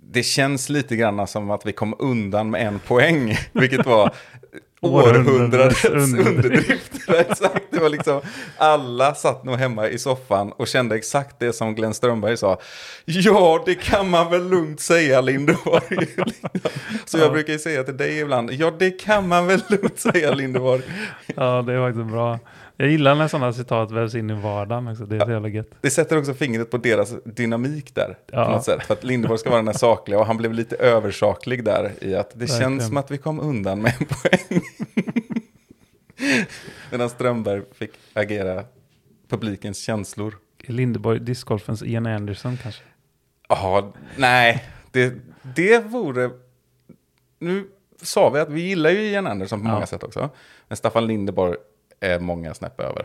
[0.00, 4.14] det känns lite grann som att vi kom undan med en poäng, vilket var
[4.80, 6.92] Århundradets underdrift.
[7.08, 8.20] exakt, det var liksom,
[8.58, 12.60] alla satt nog hemma i soffan och kände exakt det som Glenn Strömberg sa.
[13.04, 16.06] Ja, det kan man väl lugnt säga, Lindeborg.
[17.04, 17.30] Så jag Ja.
[17.30, 20.82] brukar ju säga till dig ibland, ja, det kan man väl lugnt säga, Lindeborg.
[21.36, 22.38] Ja, det är faktiskt bra.
[22.76, 25.06] Jag gillar när sådana citat vävs in i vardagen också.
[25.06, 25.70] Det är så jävla gött.
[25.80, 28.18] Det sätter också fingret på deras dynamik där.
[28.32, 28.44] Ja.
[28.44, 28.82] På något sätt.
[28.86, 32.14] För att Lindeborg ska vara den här sakliga och han blev lite översaklig där i
[32.14, 32.60] att det Verkligen.
[32.62, 34.60] känns som att vi kom undan med en poäng.
[36.90, 38.64] Medan Strömberg fick agera
[39.28, 40.34] publikens känslor.
[40.66, 42.82] Lindeborg, discgolfens Ian Anderson kanske.
[43.48, 46.30] Ja, nej, det, det vore...
[47.38, 47.66] Nu
[48.02, 49.72] sa vi att vi gillar ju Ian Andersson på Ja.
[49.72, 50.30] många sätt också.
[50.68, 51.56] Men Staffan Lindeborg
[52.00, 53.04] är många snäpp över.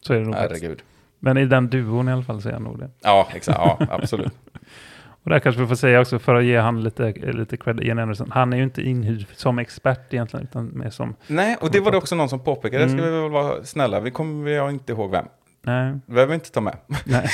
[0.00, 0.34] Så är det nog.
[0.34, 0.82] Herregud.
[1.18, 2.90] Men i den duon i alla fall så är jag nog det.
[3.02, 3.58] Ja, exakt.
[3.58, 4.32] Ja, absolut.
[5.24, 7.98] Och där kanske vi får säga också för att ge han lite, lite cred, Ian
[7.98, 8.30] Anderson.
[8.30, 11.90] Han är ju inte inhyrd som expert egentligen, utan mer som, Nej, och det var
[11.90, 12.84] det också någon som påpekade.
[12.84, 12.98] Mm.
[12.98, 15.26] Ska vi väl vara snälla, vi kommer jag inte ihåg vem.
[15.62, 16.76] nej, behöver vi inte ta med.
[17.04, 17.28] nej.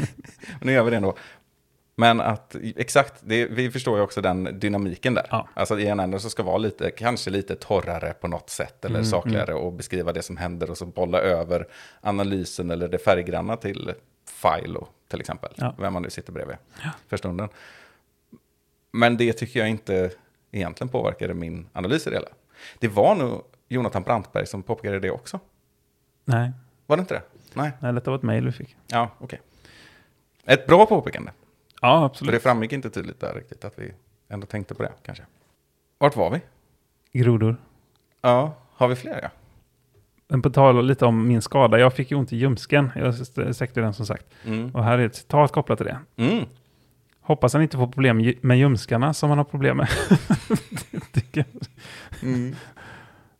[0.60, 1.16] Nu gör vi det ändå.
[2.02, 5.26] Men att, exakt, det, vi förstår ju också den dynamiken där.
[5.30, 5.48] Ja.
[5.54, 9.54] Alltså Ian Anderson ska vara lite, kanske lite torrare på något sätt, eller Mm, sakligare
[9.54, 11.66] och beskriva det som händer och så bolla över
[12.00, 13.92] analysen eller det färggranna till
[14.42, 15.52] Philo till exempel.
[15.56, 15.74] Ja.
[15.78, 16.56] Vem man nu sitter bredvid
[17.08, 17.48] för stunden.
[18.92, 20.10] Men det tycker jag inte
[20.52, 22.28] egentligen påverkade min analys i det hela.
[22.78, 25.40] Det var nog Jonathan Brantberg som påpekade det också.
[26.24, 26.52] nej.
[26.86, 27.22] Var det inte det?
[27.54, 27.70] Nej.
[27.80, 28.76] nej, detta var ett mejl vi fick.
[28.86, 29.40] Ja, okej.
[30.44, 31.30] Ett bra påpekande.
[31.82, 32.34] Ja, För absolut.
[32.34, 33.92] det framgick inte tydligt där riktigt att vi
[34.28, 35.24] ändå tänkte på det kanske.
[35.98, 36.40] Vart var vi?
[37.20, 37.56] Grodor.
[38.20, 39.28] Ja, har vi fler ja?
[40.28, 42.90] Men på tal lite om min skada, jag fick ju ont i ljumsken.
[42.94, 43.14] Jag
[43.56, 44.26] säckte den som sagt.
[44.44, 44.70] Mm.
[44.74, 45.98] Och här är ett citat kopplat till det.
[46.16, 46.44] Mm.
[47.20, 49.88] Hoppas han inte får problem med ljumskarna som han har problem med.
[51.32, 51.46] Det.
[52.22, 52.54] Mm.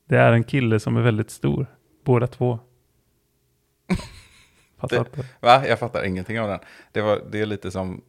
[0.04, 1.66] det är en kille som är väldigt stor.
[2.04, 2.58] Båda två.
[4.78, 5.24] Fattar Det-.
[5.40, 5.66] Va?
[5.66, 6.58] Jag fattar ingenting av den.
[6.92, 8.02] Det, var, det är lite som,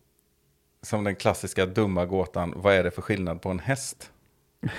[0.83, 2.53] som den klassiska dumma gåtan.
[2.55, 4.11] Vad är det för skillnad på en häst?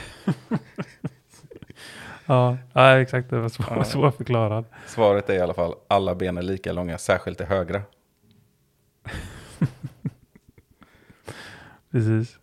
[2.27, 3.31] Ja, ja, exakt.
[3.31, 3.85] Det var svår, Ja.
[3.85, 4.64] svårförklarad.
[4.87, 7.83] Svaret är i alla fall alla ben är lika långa, särskilt det högra.
[11.90, 12.38] Precis.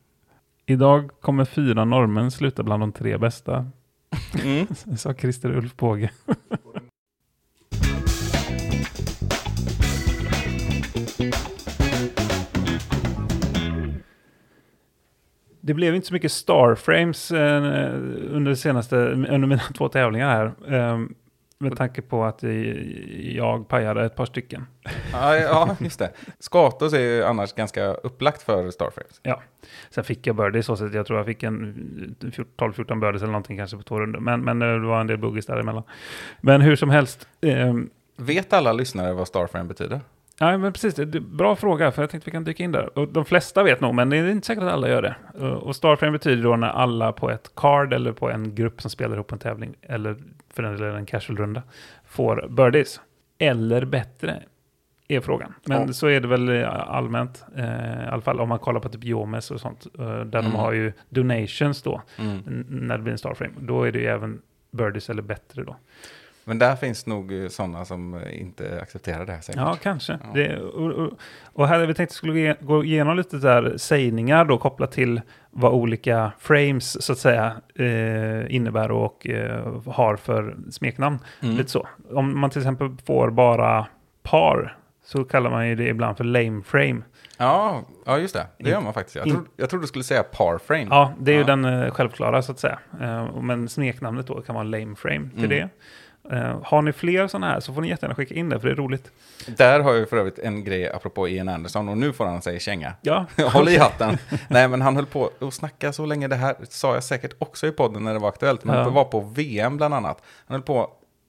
[0.66, 3.70] Idag kommer fyra norrmän sluta bland de tre bästa,
[4.44, 4.68] Mm.
[4.98, 6.12] sa Christer Ulf Båge.
[15.62, 17.64] Det blev inte så mycket Starframes eh,
[18.32, 20.76] under, senaste, under mina två tävlingar här.
[20.76, 21.00] Eh,
[21.58, 22.44] med tanke på att
[23.22, 24.66] jag pajade ett par stycken.
[25.14, 26.12] Ja, ja, just det.
[26.40, 29.22] Skatos är ju annars ganska upplagt för Starframes.
[29.90, 30.94] Sen fick jag birdies så sätt.
[30.94, 32.16] Jag tror jag fick en
[32.58, 34.20] 12-14 birdies eller någonting kanske på två runder.
[34.20, 35.84] Men, men eh, det var en del boogies däremellan.
[36.42, 37.28] Men hur som helst.
[37.42, 37.74] Eh,
[38.18, 40.02] Vet alla lyssnare vad Starframe betyder?
[40.42, 40.96] Ja, men precis.
[40.96, 42.98] Det är bra fråga, för jag tänkte vi kan dyka in där.
[43.00, 45.16] Och de flesta vet nog, men det är inte säkert att alla gör det.
[45.42, 48.92] Uh, Och startframe betyder då när alla på ett card eller på en grupp som
[48.92, 50.16] spelar ihop en tävling, eller
[50.54, 51.62] för den delen en casual-runda,
[52.06, 53.02] får birdies.
[53.38, 54.44] Eller bättre,
[55.08, 55.54] är frågan.
[55.66, 55.94] Men Ja.
[55.94, 59.04] så är det väl eh, allmänt, eh, i alla fall om man kollar på typ
[59.04, 60.52] Jomes och sånt, eh, där de Mm.
[60.52, 62.66] har ju donations då, Mm.
[62.70, 63.54] när det blir en startframe.
[63.60, 65.76] Då är det ju även birdies eller bättre då.
[66.44, 69.62] Men där finns nog sådana som eh, inte accepterar det här säkert.
[69.62, 70.20] Ja, kanske.
[70.24, 70.30] Ja.
[70.34, 71.12] Det, och, och,
[71.54, 74.92] och här hade vi tänkt att skulle ge- gå igenom lite där sägningar då kopplat
[74.92, 81.20] till vad olika frames så att säga eh, innebär och eh, har för smeknamn.
[81.42, 81.56] Mm.
[81.58, 81.88] Lite så.
[82.12, 83.88] Om man till exempel får bara
[84.24, 87.02] par så kallar man ju det ibland för lame frame.
[87.38, 88.48] Ja, ja, just det.
[88.58, 89.16] Det gör man faktiskt.
[89.16, 90.88] Jag, trodde, jag trodde du skulle säga parframe.
[90.90, 91.46] Ja, det är ju Ja.
[91.48, 92.80] den eh, självklara så att säga.
[93.02, 95.50] Eh, men smeknamnet då kan vara lame frame till Mm.
[95.50, 95.70] det.
[96.32, 98.74] Eh, har ni fler sådana här så får ni jättegärna skicka in det för det
[98.74, 99.12] är roligt.
[99.58, 102.60] Där har jag för övrigt en grej apropå Ian Anderson och nu får han säga
[102.60, 102.94] känga.
[103.02, 104.18] Ja, Håll i hatten.
[104.48, 106.28] Nej, men han höll på att snacka så länge.
[106.28, 108.64] Det här sa jag säkert också i podden när det var aktuellt.
[108.64, 108.84] Men Ja.
[108.84, 110.22] det var på VM bland annat.
[110.48, 110.80] Han höll på,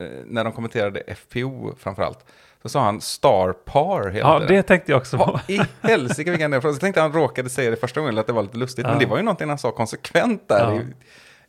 [0.00, 2.18] eh, när de kommenterade FPO framförallt,
[2.62, 5.24] så sa han star par hela ja det tänkte jag också på.
[5.24, 6.60] Vad i helsike vilken det.
[6.62, 8.84] Så tänkte han råkade säga det första gången att det var lite lustigt.
[8.84, 8.90] Ja.
[8.90, 10.72] Men det var ju någonting han sa konsekvent där.
[10.74, 10.80] Ja.
[10.80, 10.86] I-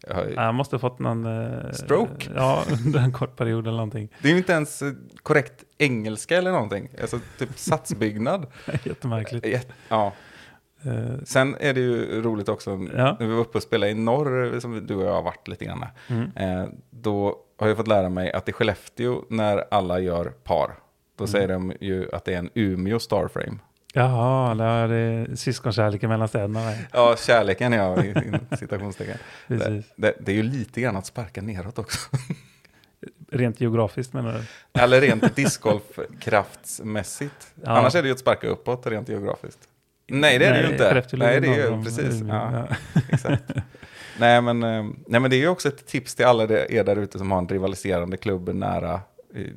[0.09, 1.25] Ja, Han måste ha fått någon...
[1.25, 2.29] eh, Stroke?
[2.35, 4.09] Ja, under en kort period eller någonting.
[4.21, 4.91] Det är ju inte ens eh,
[5.23, 6.89] korrekt engelska eller någonting.
[7.01, 8.47] Alltså typ satsbyggnad.
[8.83, 9.45] Jättemärkligt.
[9.45, 10.13] Jätte- Ja.
[10.85, 13.17] Eh, Sen är det ju roligt också, Ja.
[13.19, 15.65] när vi var uppe och spelade i norr, som du och jag har varit lite
[15.65, 16.31] grann, Mm.
[16.35, 20.67] eh, då har jag fått lära mig att i Skellefteå, när alla gör par,
[21.17, 21.31] då Mm.
[21.31, 23.57] säger de ju att det är en Umeå Starframe.
[23.95, 26.73] Jaha, det är syskonkärleken mellan städerna.
[26.91, 28.13] Ja, kärleken ja, i
[28.59, 29.17] citationstecken.
[29.47, 31.99] Det, det, det är ju lite grann att sparka neråt också.
[33.31, 34.41] Rent geografiskt menar du?
[34.81, 37.53] Eller rent discgolfkraftsmässigt.
[37.63, 37.69] Ja.
[37.69, 39.59] Annars är det ju att sparka uppåt rent geografiskt.
[40.07, 41.03] Nej, det är det ju inte.
[41.17, 42.21] Nej, det är ju precis.
[42.21, 42.67] Ja.
[43.09, 43.43] Exakt.
[44.19, 46.95] nej, men, eh, nej, men det är ju också ett tips till alla er där
[46.95, 49.01] ute som har en rivaliserande klubb nära.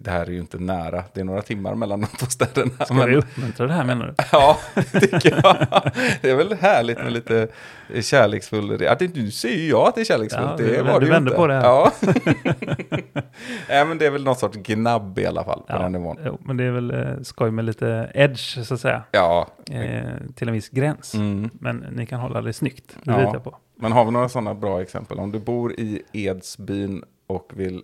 [0.02, 2.84] Det här är ju inte nära, det är några timmar mellan de två städerna.
[2.84, 4.14] Ska men, vi uppmuntra det här menar du?
[4.32, 4.58] Ja,
[4.92, 5.56] tycker jag.
[6.22, 7.48] Det är väl härligt med lite
[8.00, 8.78] kärleksfull...
[8.80, 10.46] Ja, det, nu säger ju jag att det är kärleksfullt.
[10.50, 11.36] Ja, det du- var du det ju vände inte.
[11.36, 11.62] på det här.
[11.62, 11.92] Ja.
[13.68, 16.16] nej, men det är väl någon sorts gnabb i alla fall på den nivån.
[16.26, 19.02] jo, men det är väl eh, skoj med lite edge så att säga.
[19.10, 19.48] Ja.
[19.70, 20.00] Eh,
[20.34, 21.14] till en viss gräns.
[21.14, 21.50] Mm.
[21.52, 23.18] Men ni kan hålla det snyggt, det Ja.
[23.18, 23.56] litar på.
[23.80, 25.18] Men har vi några sådana bra exempel?
[25.18, 27.82] Om du bor i Edsbyn och vill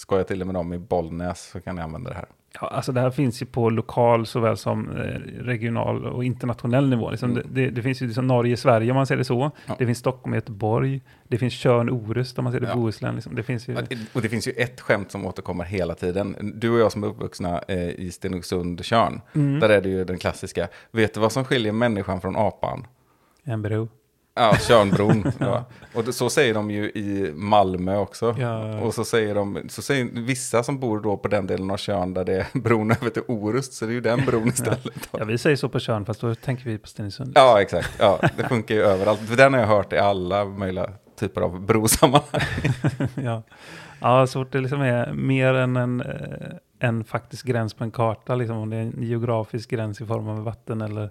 [0.00, 2.26] skoja till det med dem i Bollnäs så kan ni använda det här.
[2.60, 5.04] Ja, alltså det här finns ju på lokal såväl som eh,
[5.44, 7.10] regional och internationell nivå.
[7.10, 7.42] Liksom Mm.
[7.48, 9.50] det, det, det finns ju liksom Norge, Sverige om man ser det så.
[9.66, 9.74] Ja.
[9.78, 11.00] Det finns Stockholm, Göteborg.
[11.28, 12.74] Det finns Tjörn, Orust om man ser det Ja.
[12.74, 13.14] Bohuslän.
[13.14, 13.34] Liksom.
[13.34, 13.76] Det finns ju...
[14.12, 16.36] Och det finns ju ett skämt som återkommer hela tiden.
[16.54, 19.60] Du och jag som är uppvuxna eh, i Stenungsund, Tjörn, Mm.
[19.60, 20.68] där är det ju den klassiska.
[20.92, 22.86] Vet du vad som skiljer människan från apan?
[23.44, 23.88] En bro.
[24.34, 25.32] Ja, Tjörnbron.
[25.38, 25.64] ja.
[25.94, 28.36] Och så säger de ju i Malmö också.
[28.38, 28.80] Ja.
[28.80, 32.14] Och så säger de, så säger vissa som bor då på den delen av Tjörn
[32.14, 35.08] där det är bron över till Orust, så det är ju den bron istället.
[35.10, 37.32] Ja, vi säger så på Tjörn, fast då tänker vi på Stenungsund.
[37.34, 37.90] Ja, exakt.
[37.98, 39.20] Ja, det funkar ju överallt.
[39.20, 40.90] För den har jag hört i alla möjliga
[41.20, 42.40] typer av brosammanhang.
[43.14, 43.42] ja.
[44.00, 47.90] ja, så fort det liksom är mer än en, eh, en faktisk gräns på en
[47.90, 51.10] karta, liksom, om det är en geografisk gräns i form av vatten eller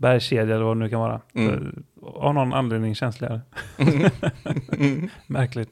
[0.00, 1.20] bergskedja eller vad det nu kan vara.
[1.34, 1.82] Mm.
[2.02, 3.40] Av någon anledning känsligare.
[5.26, 5.70] Märkligt.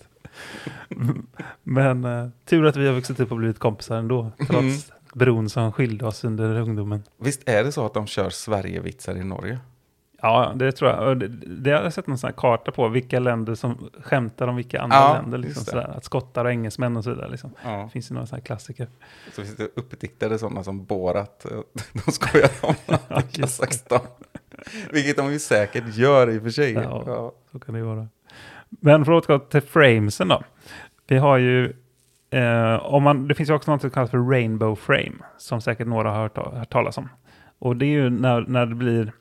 [1.62, 4.74] Men eh, tur att vi har vuxit upp och blivit kompisar ändå, trots Mm.
[5.14, 7.02] bron som skilde oss under ungdomen.
[7.18, 9.58] Visst är det så att de kör Sverigevitsar i Norge?
[10.22, 11.18] Ja, det tror jag.
[11.18, 14.57] Det, det har jag sett någon sån här karta på, vilka länder som skämtar om
[14.57, 15.38] vilka andra Ja, länder.
[15.38, 17.31] Liksom, sådär, att skottar och engelsmän och så vidare.
[17.31, 17.50] Liksom.
[17.64, 17.70] Ja.
[17.70, 18.88] Det finns ju några sådana klassiker.
[19.35, 21.46] Så finns det uppdiktade sådana som Borat.
[22.04, 22.74] De skojar om
[23.09, 24.00] Ja, Kazakstan.
[24.92, 26.72] Vilket de ju säkert gör i och för sig.
[26.72, 27.02] Ja.
[27.07, 27.33] Ja.
[27.52, 28.09] Så kan det ju vara.
[28.68, 30.42] Men för att återgå till framesen då.
[31.07, 31.72] Vi har ju,
[32.31, 35.87] eh, om man, det finns ju också något som kallas för rainbow frame, som säkert
[35.87, 37.09] några har hört, hört talas om.
[37.59, 39.12] Och det är ju när, när det blir,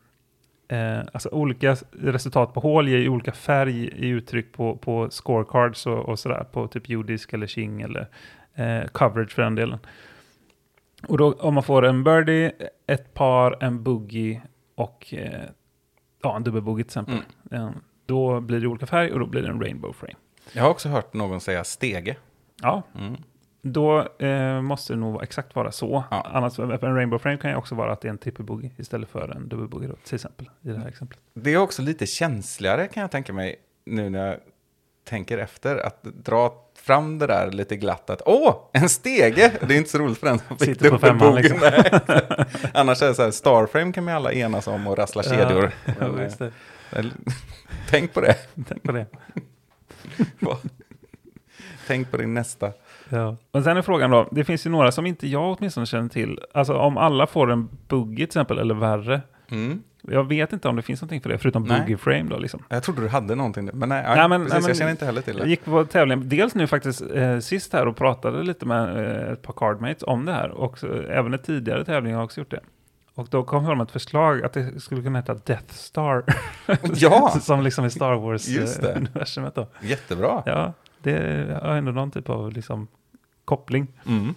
[0.68, 5.86] eh, alltså olika resultat på hål ger ju olika färg i uttryck på, på scorecards
[5.88, 8.08] och, och sådär, på typ jordisk eller king eller
[8.56, 9.80] eh, coverage för den delen.
[11.08, 12.52] Och då om man får en birdie,
[12.88, 14.42] ett par, en boogie
[14.76, 15.42] och eh,
[16.24, 17.20] ja, en dubbelbogey till exempel.
[17.52, 17.64] Mm.
[17.68, 17.72] Eh,
[18.06, 20.14] Då blir det olika färg och då blir det en rainbow frame.
[20.54, 22.16] Jag har också hört någon säga stege.
[22.62, 23.16] Ja, Mm.
[23.62, 26.04] Då eh, måste det nog vara- exakt vara så.
[26.12, 26.22] Ja.
[26.34, 29.30] Annars, en rainbow frame kan ju också vara att det är en trippelbogey istället för
[29.36, 30.50] en dubbelbogey då, till exempel.
[30.62, 31.20] I det här exemplet.
[31.34, 34.38] Det är också lite känsligare kan jag tänka mig nu när jag
[35.04, 35.76] tänker efter.
[35.78, 39.52] Att dra fram det där lite glatt att åh, en stege!
[39.68, 41.60] Det är inte så roligt för den som fick Sitter på femman, liksom.
[42.74, 45.72] Annars är det så här, Starframe kan vi alla enas om och rassla kedjor.
[45.86, 46.52] Ja, Men, det.
[46.92, 47.06] eh,
[47.90, 48.36] Tänk på det.
[48.68, 49.06] Tänk på det.
[51.88, 52.72] Tänk på din nästa.
[53.10, 53.36] Ja.
[53.52, 56.40] Och sen är frågan då, det finns ju några som inte jag åtminstone känner till.
[56.54, 59.22] Alltså om alla får en boogie till exempel, eller värre.
[59.52, 59.84] Mm.
[60.02, 61.80] Jag vet inte om det finns någonting för det, förutom Nej.
[61.80, 62.64] boogie frame då liksom.
[62.70, 65.06] Jag trodde du hade någonting, men nej, Nej, men- precis, nej, men- jag känner inte
[65.06, 65.50] heller till Jag det.
[65.50, 69.42] gick på tävlingen, dels nu faktiskt eh, sist här och pratade lite med eh, ett
[69.42, 70.50] par cardmates om det här.
[70.52, 72.60] Och så, även en tidigare tävling har jag också gjort det.
[73.16, 76.24] Och då kom de ett förslag att det skulle kunna heta Death Star.
[76.96, 77.30] Ja!
[77.42, 78.14] Som liksom i Star.
[78.16, 79.68] Wars-universumet då.
[79.82, 80.44] Jättebra.
[80.46, 80.74] Ja,
[81.14, 82.88] det har ändå någon typ av liksom,
[83.46, 83.88] koppling.
[84.08, 84.36] Mm.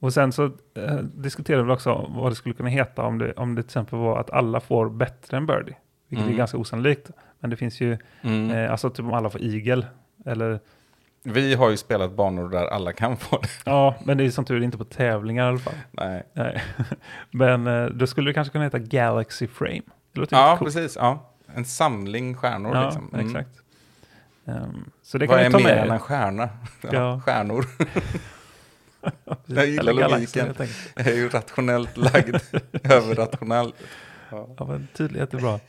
[0.00, 3.54] Och sen så eh, diskuterade vi också vad det skulle kunna heta om det, om
[3.54, 5.76] det till exempel var att alla får bättre än birdie.
[6.08, 6.34] Vilket Mm.
[6.34, 7.10] är ganska osannolikt.
[7.40, 8.50] Men det finns ju, Mm.
[8.50, 9.86] eh, alltså typ om alla får eagle.
[10.26, 10.60] Eller,
[11.24, 13.48] Vi har ju spelat banor där alla kan få det.
[13.64, 15.74] ja, men det är som tur inte på tävlingar i alla fall.
[15.90, 16.22] Nej.
[16.32, 16.62] Nej.
[17.30, 19.82] men eh, då skulle det kanske kunna heta Galaxy Frame.
[20.12, 20.96] Det låter Ja, precis.
[21.00, 21.30] Ja.
[21.54, 23.10] En samling stjärnor Ja, liksom.
[23.14, 23.26] Mm.
[23.26, 23.61] exakt.
[24.46, 25.78] Ehm, så det kan Vad är ta mer med.
[25.84, 26.48] än en stjärna?
[26.80, 27.20] Ja, Ja.
[27.26, 27.64] Stjärnor.
[29.46, 30.48] Jag gillar Eller logiken.
[30.48, 30.70] enkelt.
[30.96, 32.36] Jag är ju rationellt lagd.
[32.82, 33.72] Överrationell.
[34.30, 34.48] Ja.
[34.58, 35.60] Ja, men tydlighet är bra.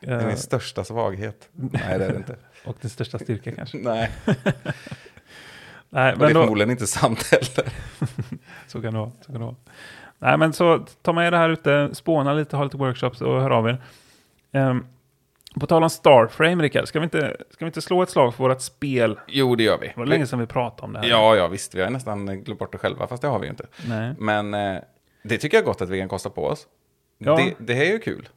[0.00, 1.48] Det är Eh, min största svaghet.
[1.52, 2.36] Nej, det är det inte.
[2.64, 3.78] och din största styrka kanske.
[3.78, 4.10] Nej,
[5.90, 7.72] Nej, och det men är då, förmodligen inte sant heller.
[8.66, 9.10] så kan det vara.
[9.20, 9.56] Så kan det vara.
[10.18, 13.50] Nej, men så ta med det här ute, spåna lite, ha lite workshops och hör
[13.50, 13.82] av er.
[14.52, 14.86] Ehm,
[15.60, 18.48] på tal om Starframe, Rickard, ska vi, inte, ska vi inte slå ett slag för
[18.48, 19.18] vårt spel?
[19.26, 19.86] Jo, det gör vi.
[19.86, 21.08] Det var länge sedan vi pratade om det här.
[21.08, 21.74] Ja, ja, visst.
[21.74, 23.66] Vi har nästan glömt bort det själva, fast det har vi ju inte.
[23.88, 24.14] Nej.
[24.18, 24.76] Men eh,
[25.22, 26.66] det tycker jag gott att vi kan kosta på oss.
[27.18, 27.36] Ja.
[27.36, 28.28] Det, det här är ju kul.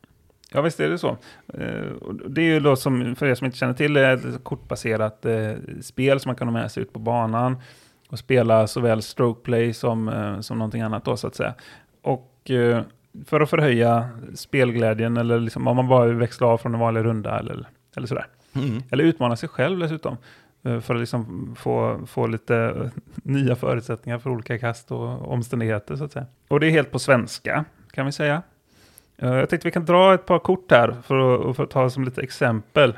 [0.51, 1.17] Ja, visst är det så.
[1.53, 5.25] Eh, det är ju då som, för er som inte känner till det, ett kortbaserat
[5.25, 5.51] eh,
[5.81, 7.61] spel som man kan ha med sig ut på banan
[8.09, 11.53] och spela såväl strokeplay som, eh, som någonting annat då så att säga.
[12.01, 12.51] Och
[13.25, 17.03] för att förhöja spelglädjen eller liksom om man bara vill växla av från en vanlig
[17.05, 17.67] runda eller,
[17.97, 18.27] eller sådär.
[18.55, 18.83] Mm.
[18.91, 20.17] Eller utmana sig själv dessutom.
[20.63, 22.89] eh, För att liksom få, få lite eh,
[23.23, 26.25] nya förutsättningar för olika kast och omständigheter så att säga.
[26.47, 28.41] Och det är helt på svenska kan vi säga.
[29.17, 31.89] Eh, Jag tänkte vi kan dra ett par kort här för att, för att ta
[31.89, 32.93] som lite exempel.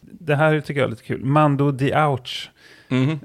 [0.00, 1.24] Det här tycker jag är lite kul.
[1.24, 2.50] Mando di Ouch.
[2.88, 3.18] Mhm.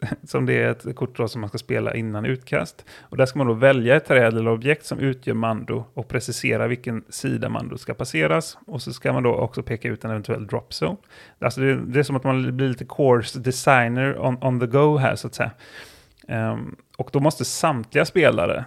[0.24, 2.84] Som det är ett kort då som man ska spela innan utkast.
[3.00, 6.66] Och där ska man då välja ett träd eller objekt som utgör mando och precisera
[6.66, 8.58] vilken sida mando ska passeras.
[8.66, 10.96] Och så ska man då också peka ut en eventuell drop zone.
[11.38, 14.96] Alltså det, det är som att man blir lite course designer on, on the go
[14.96, 15.50] här så att säga.
[16.28, 18.64] Um, och då måste samtliga spelare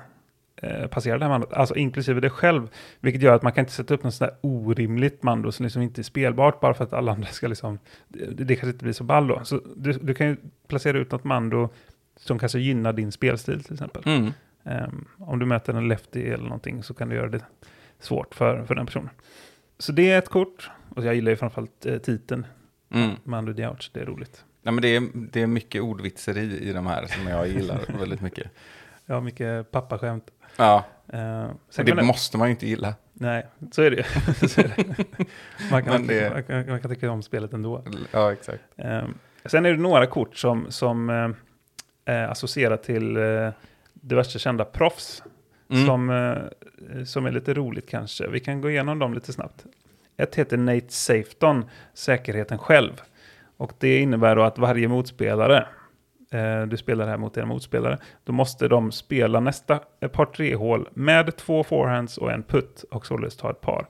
[0.62, 2.70] eh, passera det här mandot, alltså inklusive det själv.
[3.00, 5.82] Vilket gör att man kan inte sätta upp något sånt där orimligt mando som liksom
[5.82, 8.94] inte är spelbart bara för att alla andra ska liksom, det, det kanske inte blir
[8.94, 9.42] så ball då.
[9.44, 11.70] Så du, du kan ju placera ut något mando
[12.16, 14.04] som kanske gynnar din spelstil till exempel.
[14.06, 14.32] Mm.
[14.64, 17.44] Ehm, om du möter en lefty eller någonting så kan du göra det
[18.00, 19.10] svårt för, för den personen.
[19.80, 22.46] Så det är ett kort, och jag gillar ju framförallt eh, titeln,
[22.94, 23.16] Mm.
[23.24, 24.46] Mando Ouch, det är roligt.
[24.62, 28.22] Nej, men det, är, det är mycket ordvitseri i de här som jag gillar väldigt
[28.22, 28.52] mycket.
[29.08, 30.32] Har mycket pappaskämt.
[30.58, 30.84] Ja,
[31.14, 31.46] Uh,
[31.78, 32.96] och det måste man ju inte gilla.
[33.14, 34.04] Nej, så är det ju.
[35.72, 37.84] Man, kan, det- man, kan, man kan tycka om spelet ändå.
[38.12, 38.64] Ja, exakt.
[38.78, 39.04] Eh,
[39.46, 41.30] sen är det några kort som, som eh,
[42.16, 43.50] är associerat till eh,
[43.94, 45.24] diverse kända proffs.
[45.70, 45.86] Mm.
[45.86, 48.28] Som, eh, som är lite roligt kanske.
[48.28, 49.66] Vi kan gå igenom dem lite snabbt.
[50.18, 53.02] Ett heter Nate Safeton, säkerheten själv.
[53.58, 55.64] Och det innebär då att varje motspelare, eh,
[56.68, 59.80] du spelar här mot en motspelare, då måste de spela nästa
[60.12, 63.88] par tre hål med två forehands och en putt och således ta ett par.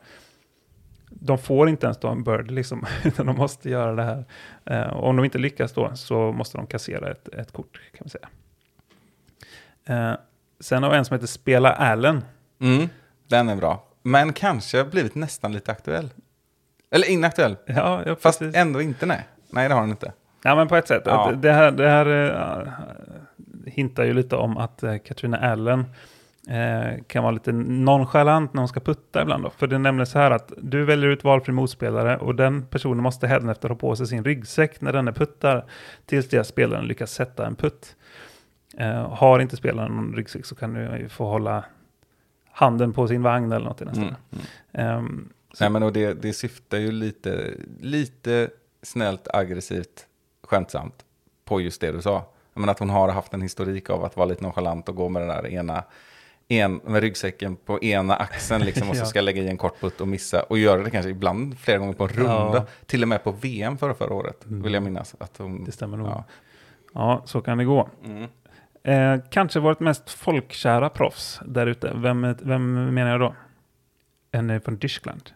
[1.10, 4.26] de får inte ens då en bird, liksom, utan de måste göra det här.
[4.66, 8.04] Eh, och om de inte lyckas då så måste de kassera ett, ett kort, kan
[8.04, 8.30] vi säga.
[9.86, 10.18] Eh,
[10.60, 12.24] sen har vi en som heter Spela Allen.
[12.60, 12.89] Mm,
[13.28, 13.88] den är bra.
[14.04, 16.10] Men kanske blivit nästan lite aktuell.
[16.92, 17.58] Eller inaktuell.
[17.66, 19.28] Ja, ja Fast ändå inte nej.
[19.50, 20.12] Nej, det har den inte.
[20.44, 21.04] Ja, men på ett sätt.
[21.06, 21.32] Ja.
[21.42, 22.06] Det här, det här
[22.66, 22.68] eh,
[23.66, 25.86] hintar ju lite om att uh, Katrina Allen
[26.50, 29.44] eh, kan vara lite nonchalant när hon ska putta ibland.
[29.44, 29.50] Då.
[29.50, 33.04] För det är nämligen så här att du väljer ut valfri motspelare och den personen
[33.04, 35.66] måste hädanefter ha på sig sin ryggsäck när den puttar
[36.06, 37.96] tills det spelaren lyckas sätta en putt.
[39.10, 41.64] Har inte spelaren någon ryggsäck så kan du få hålla
[42.52, 44.14] handen på sin vagn eller något i den Mm.
[44.74, 45.30] Mm.
[45.54, 48.50] Så- Nej, men och det, det syftar ju lite, lite
[48.84, 50.06] snällt, aggressivt,
[50.52, 51.06] skämtsamt
[51.45, 52.24] på just det du sa.
[52.54, 55.22] Men att hon har haft en historik av att vara lite nonchalant och gå med
[55.22, 55.84] den där ena,
[56.47, 60.02] en, med ryggsäcken på ena axeln liksom, och så ska lägga i en kort putt
[60.02, 60.43] och missa.
[60.43, 62.52] Och göra det kanske ibland flera gånger på en runda.
[62.58, 62.66] Ja.
[62.86, 64.62] Till och med på VM förra, förra året, Mm.
[64.62, 65.16] vill jag minnas.
[65.20, 66.08] Att hon, Det stämmer nog.
[66.08, 66.24] Ja.
[66.93, 67.89] Ja, så kan det gå.
[68.06, 68.28] Mm.
[68.84, 71.91] Eh, kanske vårt mest folkkära proffs där ute.
[71.95, 73.36] Vem, vem menar jag då?
[74.32, 75.30] En eh, från Tyskland.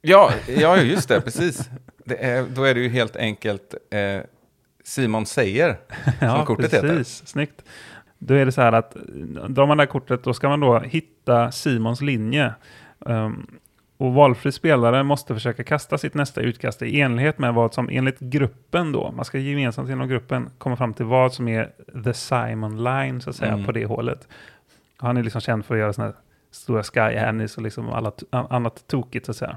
[0.00, 1.70] Ja, ja, just det, precis.
[2.04, 4.20] Det är, då är det ju helt enkelt eh,
[4.84, 5.76] Simon säger
[6.20, 6.88] som kortet heter.
[6.88, 7.26] precis.
[7.28, 7.62] Snyggt.
[8.18, 8.96] Då är det så här att
[9.48, 12.54] drar man det här kortet då ska man då hitta Simons linje.
[12.98, 13.46] Um,
[13.96, 18.18] och valfri spelare måste försöka kasta sitt nästa utkast i enlighet med vad som enligt
[18.20, 21.70] gruppen då, man ska gemensamt inom gruppen komma fram till vad som är
[22.04, 23.66] the Simon line så att säga Mm.
[23.66, 24.28] på det hålet.
[24.96, 26.18] Han är liksom känd för att göra sådana här
[26.50, 29.56] stora sky hannies och liksom alla, annat tokigt så att säga.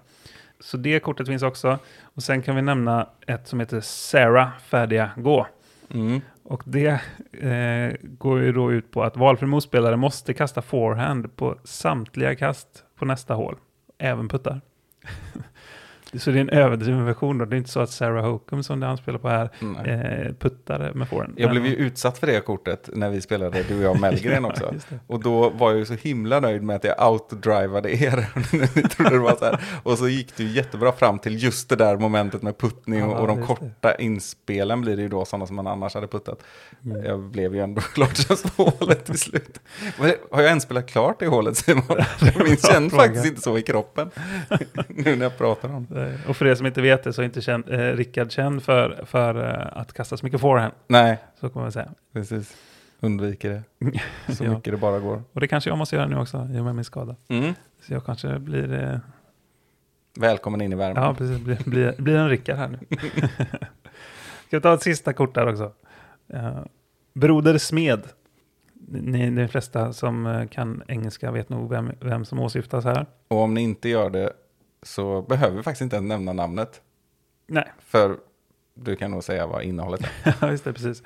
[0.59, 1.79] Så det kortet finns också.
[2.01, 5.47] Och sen kan vi nämna ett som heter Sarah färdiga gå.
[5.93, 6.21] Mm.
[6.43, 7.01] Och det
[7.31, 12.83] eh, går ju då ut på att valfri motspelare måste kasta forehand på samtliga kast
[12.95, 13.55] på nästa hål.
[13.97, 14.61] Även puttar.
[16.13, 17.45] så det är en överdriven version då.
[17.45, 20.91] Det är inte så att Sarah Hokum som det han spelar på här eh, puttar
[20.93, 21.33] med forehand.
[21.37, 24.49] Jag blev ju utsatt för det kortet när vi spelade, du och jag Mellgren Ja,
[24.49, 24.73] också.
[24.89, 24.99] det.
[25.07, 28.25] Och då var jag ju så himla nöjd med att jag outdrivade er.
[28.75, 29.59] Ni trodde det var så här.
[29.83, 33.11] Och så gick det ju jättebra fram till just det där momentet med puttning och,
[33.11, 33.55] Ja, och de just det.
[33.55, 36.43] korta inspelen blir det ju då sådana som man annars hade puttat.
[36.85, 37.05] Mm.
[37.05, 39.59] Jag blev ju ändå klart på hålet till slut.
[39.99, 41.83] Men har jag ens spelat klart i hålet Simon?
[42.35, 44.09] Jag minns känns faktiskt inte så i kroppen.
[44.87, 45.96] nu när jag pratar om det.
[45.97, 48.63] Eh, Och för er som inte vet det så är inte känd, eh, Rickard känd
[48.63, 50.73] för, för eh, att kasta så mycket forehand.
[50.87, 51.89] Nej, Så kommer man säga.
[52.13, 52.57] precis.
[52.99, 53.49] Undviker
[54.27, 54.49] det så Ja.
[54.55, 55.23] mycket det bara går.
[55.33, 57.15] Och det kanske jag måste göra nu också i och med min skada.
[57.27, 57.53] Mm.
[57.81, 58.99] Så jag kanske blir, eh,
[60.19, 61.03] Välkommen in i värmen.
[61.03, 62.79] ja precis, blir, blir, blir en Rickard här nu.
[64.47, 65.71] Ska vi ta ett sista kort där också?
[66.33, 66.59] Uh,
[67.13, 68.01] Broder Smed.
[68.89, 73.05] Ni, de flesta som eh, kan engelska vet nog vem, vem som åsyftas här.
[73.27, 74.33] Och om ni inte gör det
[74.83, 76.81] så behöver vi faktiskt inte ens nämna namnet.
[77.47, 78.17] Nej, För
[78.73, 80.33] du kan nog säga vad innehållet är.
[80.41, 81.03] Ja, just det, precis.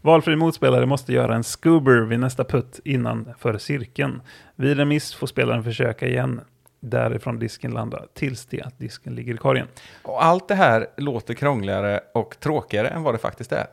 [0.00, 4.22] Valfri motspelare måste göra en scuber vid nästa putt innanför cirkeln.
[4.56, 6.40] Vid remiss får spelaren försöka igen
[6.80, 9.66] därifrån disken landar tills det att disken ligger i korgen.
[10.02, 13.66] Och allt det här låter krångligare och tråkigare än vad det faktiskt är.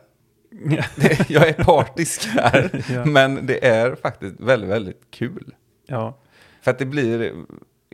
[0.50, 0.82] Ja.
[0.96, 3.04] Det- Jag är partisk här, Ja.
[3.04, 5.54] men det är faktiskt väldigt, väldigt kul.
[5.86, 6.18] Ja,
[6.62, 7.32] För att det blir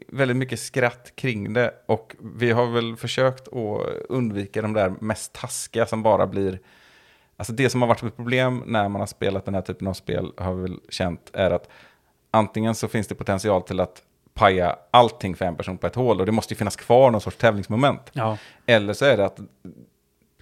[0.09, 5.33] väldigt mycket skratt kring det och vi har väl försökt att undvika de där mest
[5.33, 6.61] taskiga som bara blir...
[7.37, 9.93] Alltså det som har varit ett problem när man har spelat den här typen av
[9.93, 11.69] spel har vi väl känt är att
[12.31, 14.03] antingen så finns det potential till att
[14.35, 17.21] paja allting för en person på ett hål och det måste ju finnas kvar någon
[17.21, 18.11] sorts tävlingsmoment.
[18.13, 19.41] ja, Eller så är det att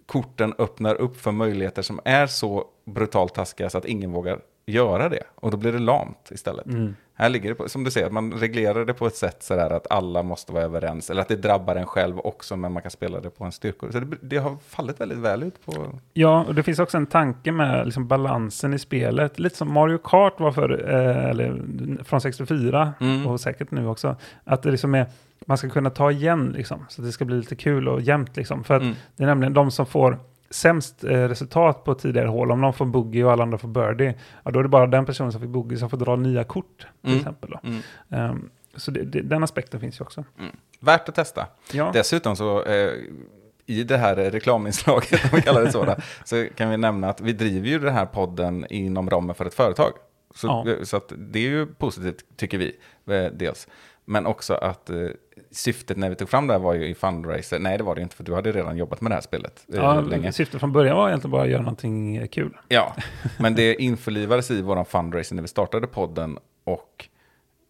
[0.06, 5.08] korten öppnar upp för möjligheter som är så brutalt taskiga så att ingen vågar göra
[5.08, 5.22] det.
[5.34, 6.66] Och då blir det lamt istället.
[6.66, 6.96] mm.
[7.16, 9.70] Här ligger det på, som du säger, att man reglerar det på ett sätt sådär
[9.70, 11.10] att alla måste vara överens.
[11.10, 13.90] Eller att det drabbar en själv också, men man kan spela det på en styrkor.
[13.92, 15.86] Så det, det har fallit väldigt väl ut på...
[16.12, 19.38] ja, och det finns också en tanke med liksom balansen i spelet.
[19.38, 21.60] Lite som Mario Kart var för, eh, eller
[22.04, 23.26] från 64 Mm.
[23.26, 24.16] och säkert nu också.
[24.44, 25.06] Att det liksom är,
[25.46, 28.64] man ska kunna ta igen liksom, så det ska bli lite kul och jämnt liksom.
[28.64, 28.94] För att Mm.
[29.16, 30.18] Det är nämligen de som får
[30.54, 32.50] sämst eh, resultat på tidigare hål.
[32.52, 35.06] Om någon får boogie och alla andra får birdie, ja, då är det bara den
[35.06, 36.78] personen som fick boogie som får dra nya kort.
[36.78, 37.18] Till Mm.
[37.18, 37.68] exempel då.
[37.68, 37.80] Mm.
[38.10, 40.24] Ehm, så det, det, den aspekten finns ju också.
[40.80, 41.46] Värt att testa.
[41.72, 42.92] Ja, Dessutom så, eh,
[43.66, 45.94] i det här reklaminslaget, om vi kallar det så,
[46.24, 49.54] så kan vi nämna att vi driver ju den här podden inom ramen för ett
[49.54, 49.92] företag.
[50.34, 50.84] Så, Ja.
[50.84, 52.76] så att det är ju positivt, tycker vi,
[53.10, 53.68] eh, dels.
[54.04, 54.96] Men också att eh,
[55.54, 57.58] syftet när vi tog fram det här var ju i fundraiser.
[57.58, 59.76] Nej, det var det inte, för du hade redan jobbat med det här spelet eh,
[59.76, 60.32] ja, länge.
[60.32, 62.56] syftet från början var egentligen bara att göra någonting eh, kul.
[62.68, 62.96] Ja,
[63.38, 67.08] men det införlivades i våran fundraiser när vi startade podden och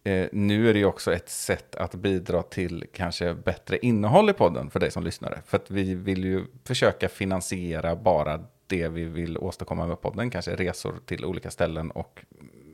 [0.03, 4.33] eh, nu är det ju också ett sätt att bidra till kanske bättre innehåll i
[4.33, 5.41] podden för dig som lyssnare.
[5.45, 10.55] För att vi vill ju försöka finansiera bara det vi vill åstadkomma med podden, kanske
[10.55, 12.25] resor till olika ställen och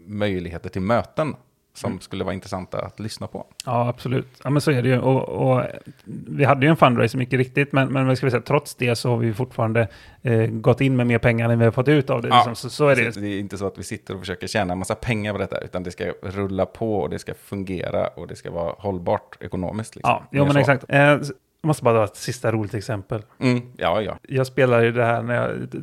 [0.06, 1.36] möjligheter till möten
[1.74, 3.46] som skulle vara intressanta att lyssna på.
[3.66, 4.28] Ja, absolut.
[4.44, 5.00] Ja, men så är det ju.
[5.00, 5.64] Och, och
[6.06, 9.10] vi hade ju en fundraiser mycket riktigt, men, men ska vi säga, trots det så
[9.10, 9.88] har vi fortfarande
[10.22, 12.28] eh, gått in med mer pengar än vi har fått ut av det.
[12.28, 12.56] Ja, liksom.
[12.56, 13.22] så, så är det.
[13.22, 15.58] Det är inte så att vi sitter och försöker tjäna en massa pengar på detta,
[15.58, 19.96] utan det ska rulla på och det ska fungera och det ska vara hållbart ekonomiskt.
[19.96, 20.12] Liksom.
[20.12, 20.60] Ja, jo, men så.
[20.60, 20.86] exakt.
[20.88, 21.18] Eh,
[21.62, 23.22] jag måste bara dra ett sista roligt exempel.
[23.40, 24.18] Mm, ja, ja.
[24.22, 25.76] Jag spelade ju det här när jag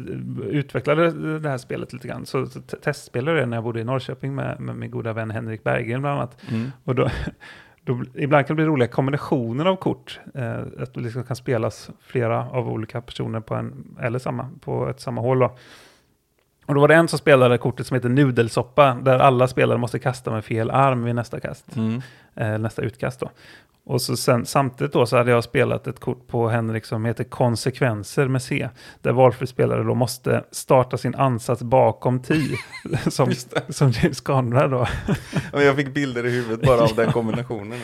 [0.47, 2.27] utvecklade det här spelet lite grann.
[2.27, 2.47] Så
[2.83, 6.01] testspelade jag det när jag bodde i Norrköping med, med min goda vän Henrik Berggren
[6.01, 6.37] bland annat.
[6.51, 6.73] Mm.
[6.85, 7.11] Och då,
[7.83, 10.21] då, ibland kan det bli roliga kombinationer av kort.
[10.35, 14.89] Eh, att det liksom kan spelas flera av olika personer på en, eller samma, på
[14.89, 15.39] ett samma hål.
[15.39, 15.57] Då.
[16.69, 19.99] Och då var det en som spelade kortet som heter Nudelsoppa, där alla spelare måste
[19.99, 22.03] kasta med fel arm vid nästa kast, Mm.
[22.37, 23.21] eh, nästa utkast.
[23.21, 23.31] Då.
[23.87, 27.25] Och så sen, samtidigt då så hade jag spelat ett kort på Henrik som heter
[27.25, 28.69] Konsekvenser med C,
[29.03, 32.57] där valfri spelare då måste starta sin ansats bakom 10,
[33.11, 33.33] som,
[33.69, 34.87] som James Conrad då.
[35.53, 37.79] Jag fick bilder i huvudet bara av den kombinationen.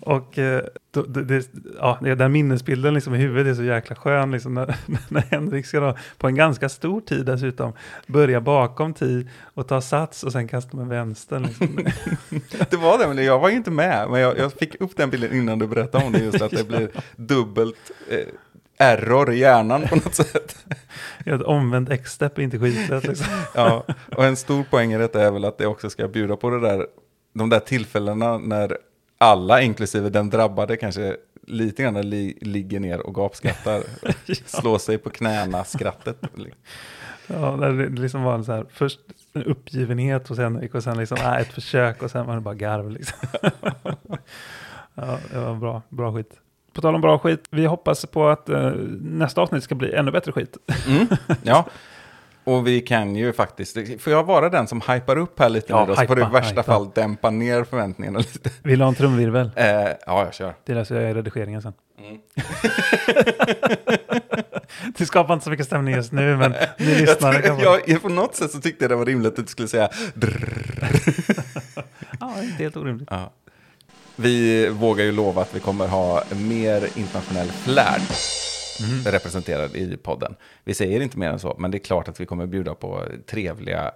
[0.00, 1.48] Och eh, då, det,
[1.78, 4.30] ja, den minnesbilden liksom i huvudet är så jäkla skön.
[4.30, 4.76] Liksom när,
[5.08, 7.72] när Henrik ska då, på en ganska stor tid dessutom,
[8.06, 11.42] börja bakom tid och ta sats och sen kasta med vänstern.
[11.42, 11.68] Liksom.
[12.70, 14.10] Det var det, men jag var ju inte med.
[14.10, 16.64] Men jag, jag fick upp den bilden innan du berättade om det, just att det
[16.68, 18.26] blir dubbelt eh,
[18.78, 20.66] error i hjärnan på något sätt.
[21.26, 23.04] Ett omvänt X-step är inte skitlätt.
[23.04, 23.26] Liksom.
[23.54, 23.84] Ja,
[24.16, 26.60] och en stor poäng i detta är väl att det också ska bjuda på det
[26.60, 26.86] där,
[27.34, 28.76] de där tillfällena när
[29.20, 31.16] alla, inklusive den drabbade, kanske
[31.46, 33.82] lite grann li, ligger ner och gapskrattar.
[34.46, 36.16] Slår sig på knäna, skrattet.
[37.26, 39.00] Ja, det liksom var så här, först
[39.32, 42.54] en uppgivenhet hos Henrik och sen liksom, äh, ett försök och sen var det bara
[42.54, 42.90] garv.
[42.90, 43.18] Liksom.
[44.94, 46.40] ja, det var bra, bra skit.
[46.72, 50.10] På tal om bra skit, vi hoppas på att eh, nästa avsnitt ska bli ännu
[50.10, 50.56] bättre skit.
[50.88, 51.06] Mm,
[51.42, 51.66] ja.
[52.50, 55.80] Och vi kan ju faktiskt, får jag vara den som hypar upp här lite Ja,
[55.80, 56.62] nu då, så får du i värsta hypa.
[56.62, 58.50] fall dämpa ner förväntningarna lite.
[58.62, 59.50] Vill du ha en trumvirvel?
[59.56, 60.54] Eh, ja, jag kör.
[60.64, 61.72] Det läser jag i redigeringen sen.
[61.98, 62.18] Mm.
[64.98, 67.62] det skapar inte så mycket stämning just nu, men ni lyssnare kan få...
[67.62, 69.88] jag, jag, på något sätt så tyckte jag det var rimligt att du skulle säga.
[72.20, 73.08] Ja, inte helt orimligt.
[73.10, 73.32] Ja.
[74.16, 78.02] Vi vågar ju lova att vi kommer ha mer internationell flärd
[79.04, 80.34] representerad i podden.
[80.64, 83.02] Vi säger inte mer än så, men det är klart att vi kommer bjuda på
[83.26, 83.90] trevliga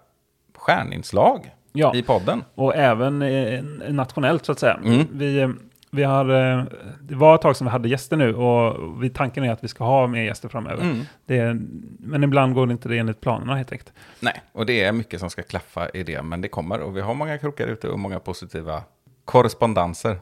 [0.56, 1.94] stjärninslag Ja.
[1.94, 2.44] i podden.
[2.54, 4.80] Och även eh, nationellt så att säga.
[4.84, 5.06] Mm.
[5.12, 5.48] Vi, eh,
[5.90, 6.64] vi har, eh,
[7.00, 9.68] det var ett tag som vi hade gäster nu och vi, tanken är att vi
[9.68, 10.82] ska ha mer gäster framöver.
[10.82, 11.00] Mm.
[11.26, 11.56] Det
[11.98, 13.92] men ibland går det inte det enligt planerna helt enkelt.
[14.20, 16.80] Nej, och det är mycket som ska klaffa i det, men det kommer.
[16.80, 18.82] Och vi har många krokar ute och många positiva
[19.24, 20.18] korrespondenser.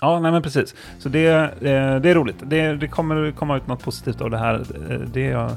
[0.00, 0.74] Ja, nej men precis.
[0.98, 1.50] Så det, eh,
[2.00, 2.36] det är roligt.
[2.42, 4.54] Det, det kommer komma ut något positivt av det här.
[4.90, 5.50] Eh, Det är jag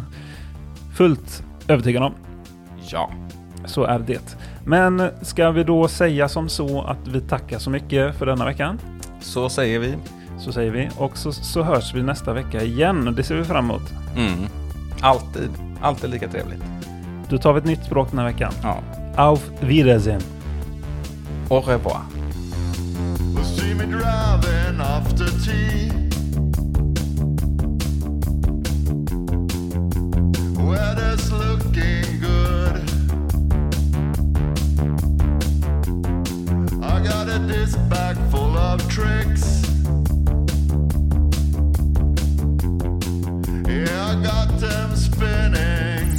[0.96, 2.14] fullt övertygad om.
[2.92, 3.10] Ja,
[3.66, 4.38] Så är det.
[4.66, 8.80] Men ska vi då säga som så att vi tackar så mycket för denna veckan?
[9.22, 9.96] så säger vi.
[10.40, 10.90] Så säger vi.
[10.98, 13.14] Och så, så hörs vi nästa vecka igen.
[13.18, 13.94] Det ser vi fram emot.
[14.16, 14.34] Mm.
[15.02, 15.50] Alltid,
[15.82, 16.64] alltid lika trevligt.
[17.30, 18.54] Då tar vi ett nytt språk den här veckan.
[18.64, 18.78] Ja.
[19.16, 20.22] Auf Wiedersehen.
[21.50, 21.98] Au revoir.
[23.90, 25.90] Driving after tea.
[30.62, 32.84] Weather's looking good.
[36.82, 39.64] I got a disc bag full of tricks.
[43.68, 46.10] Yeah, I got them spinning.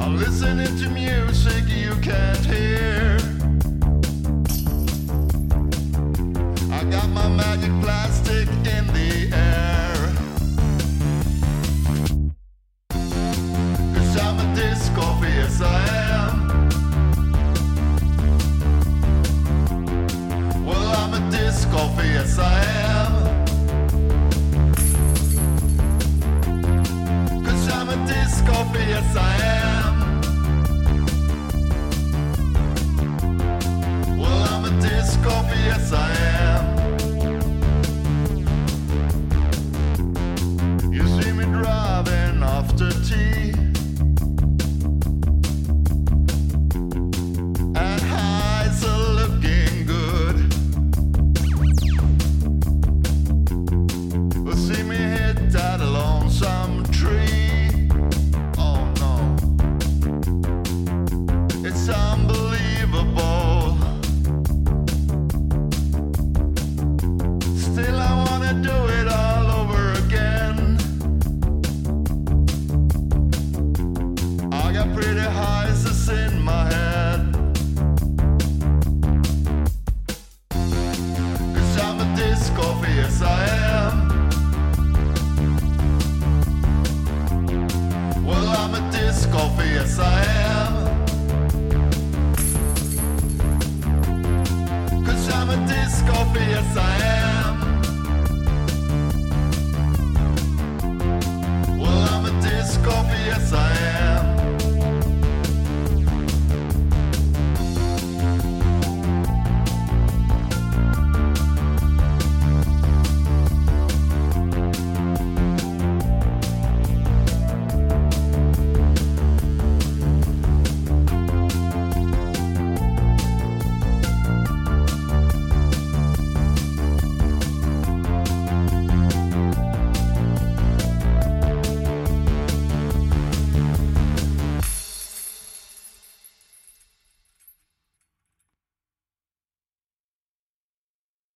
[0.00, 2.75] I'm listening to music you can't hear.
[55.48, 57.25] That along some tree.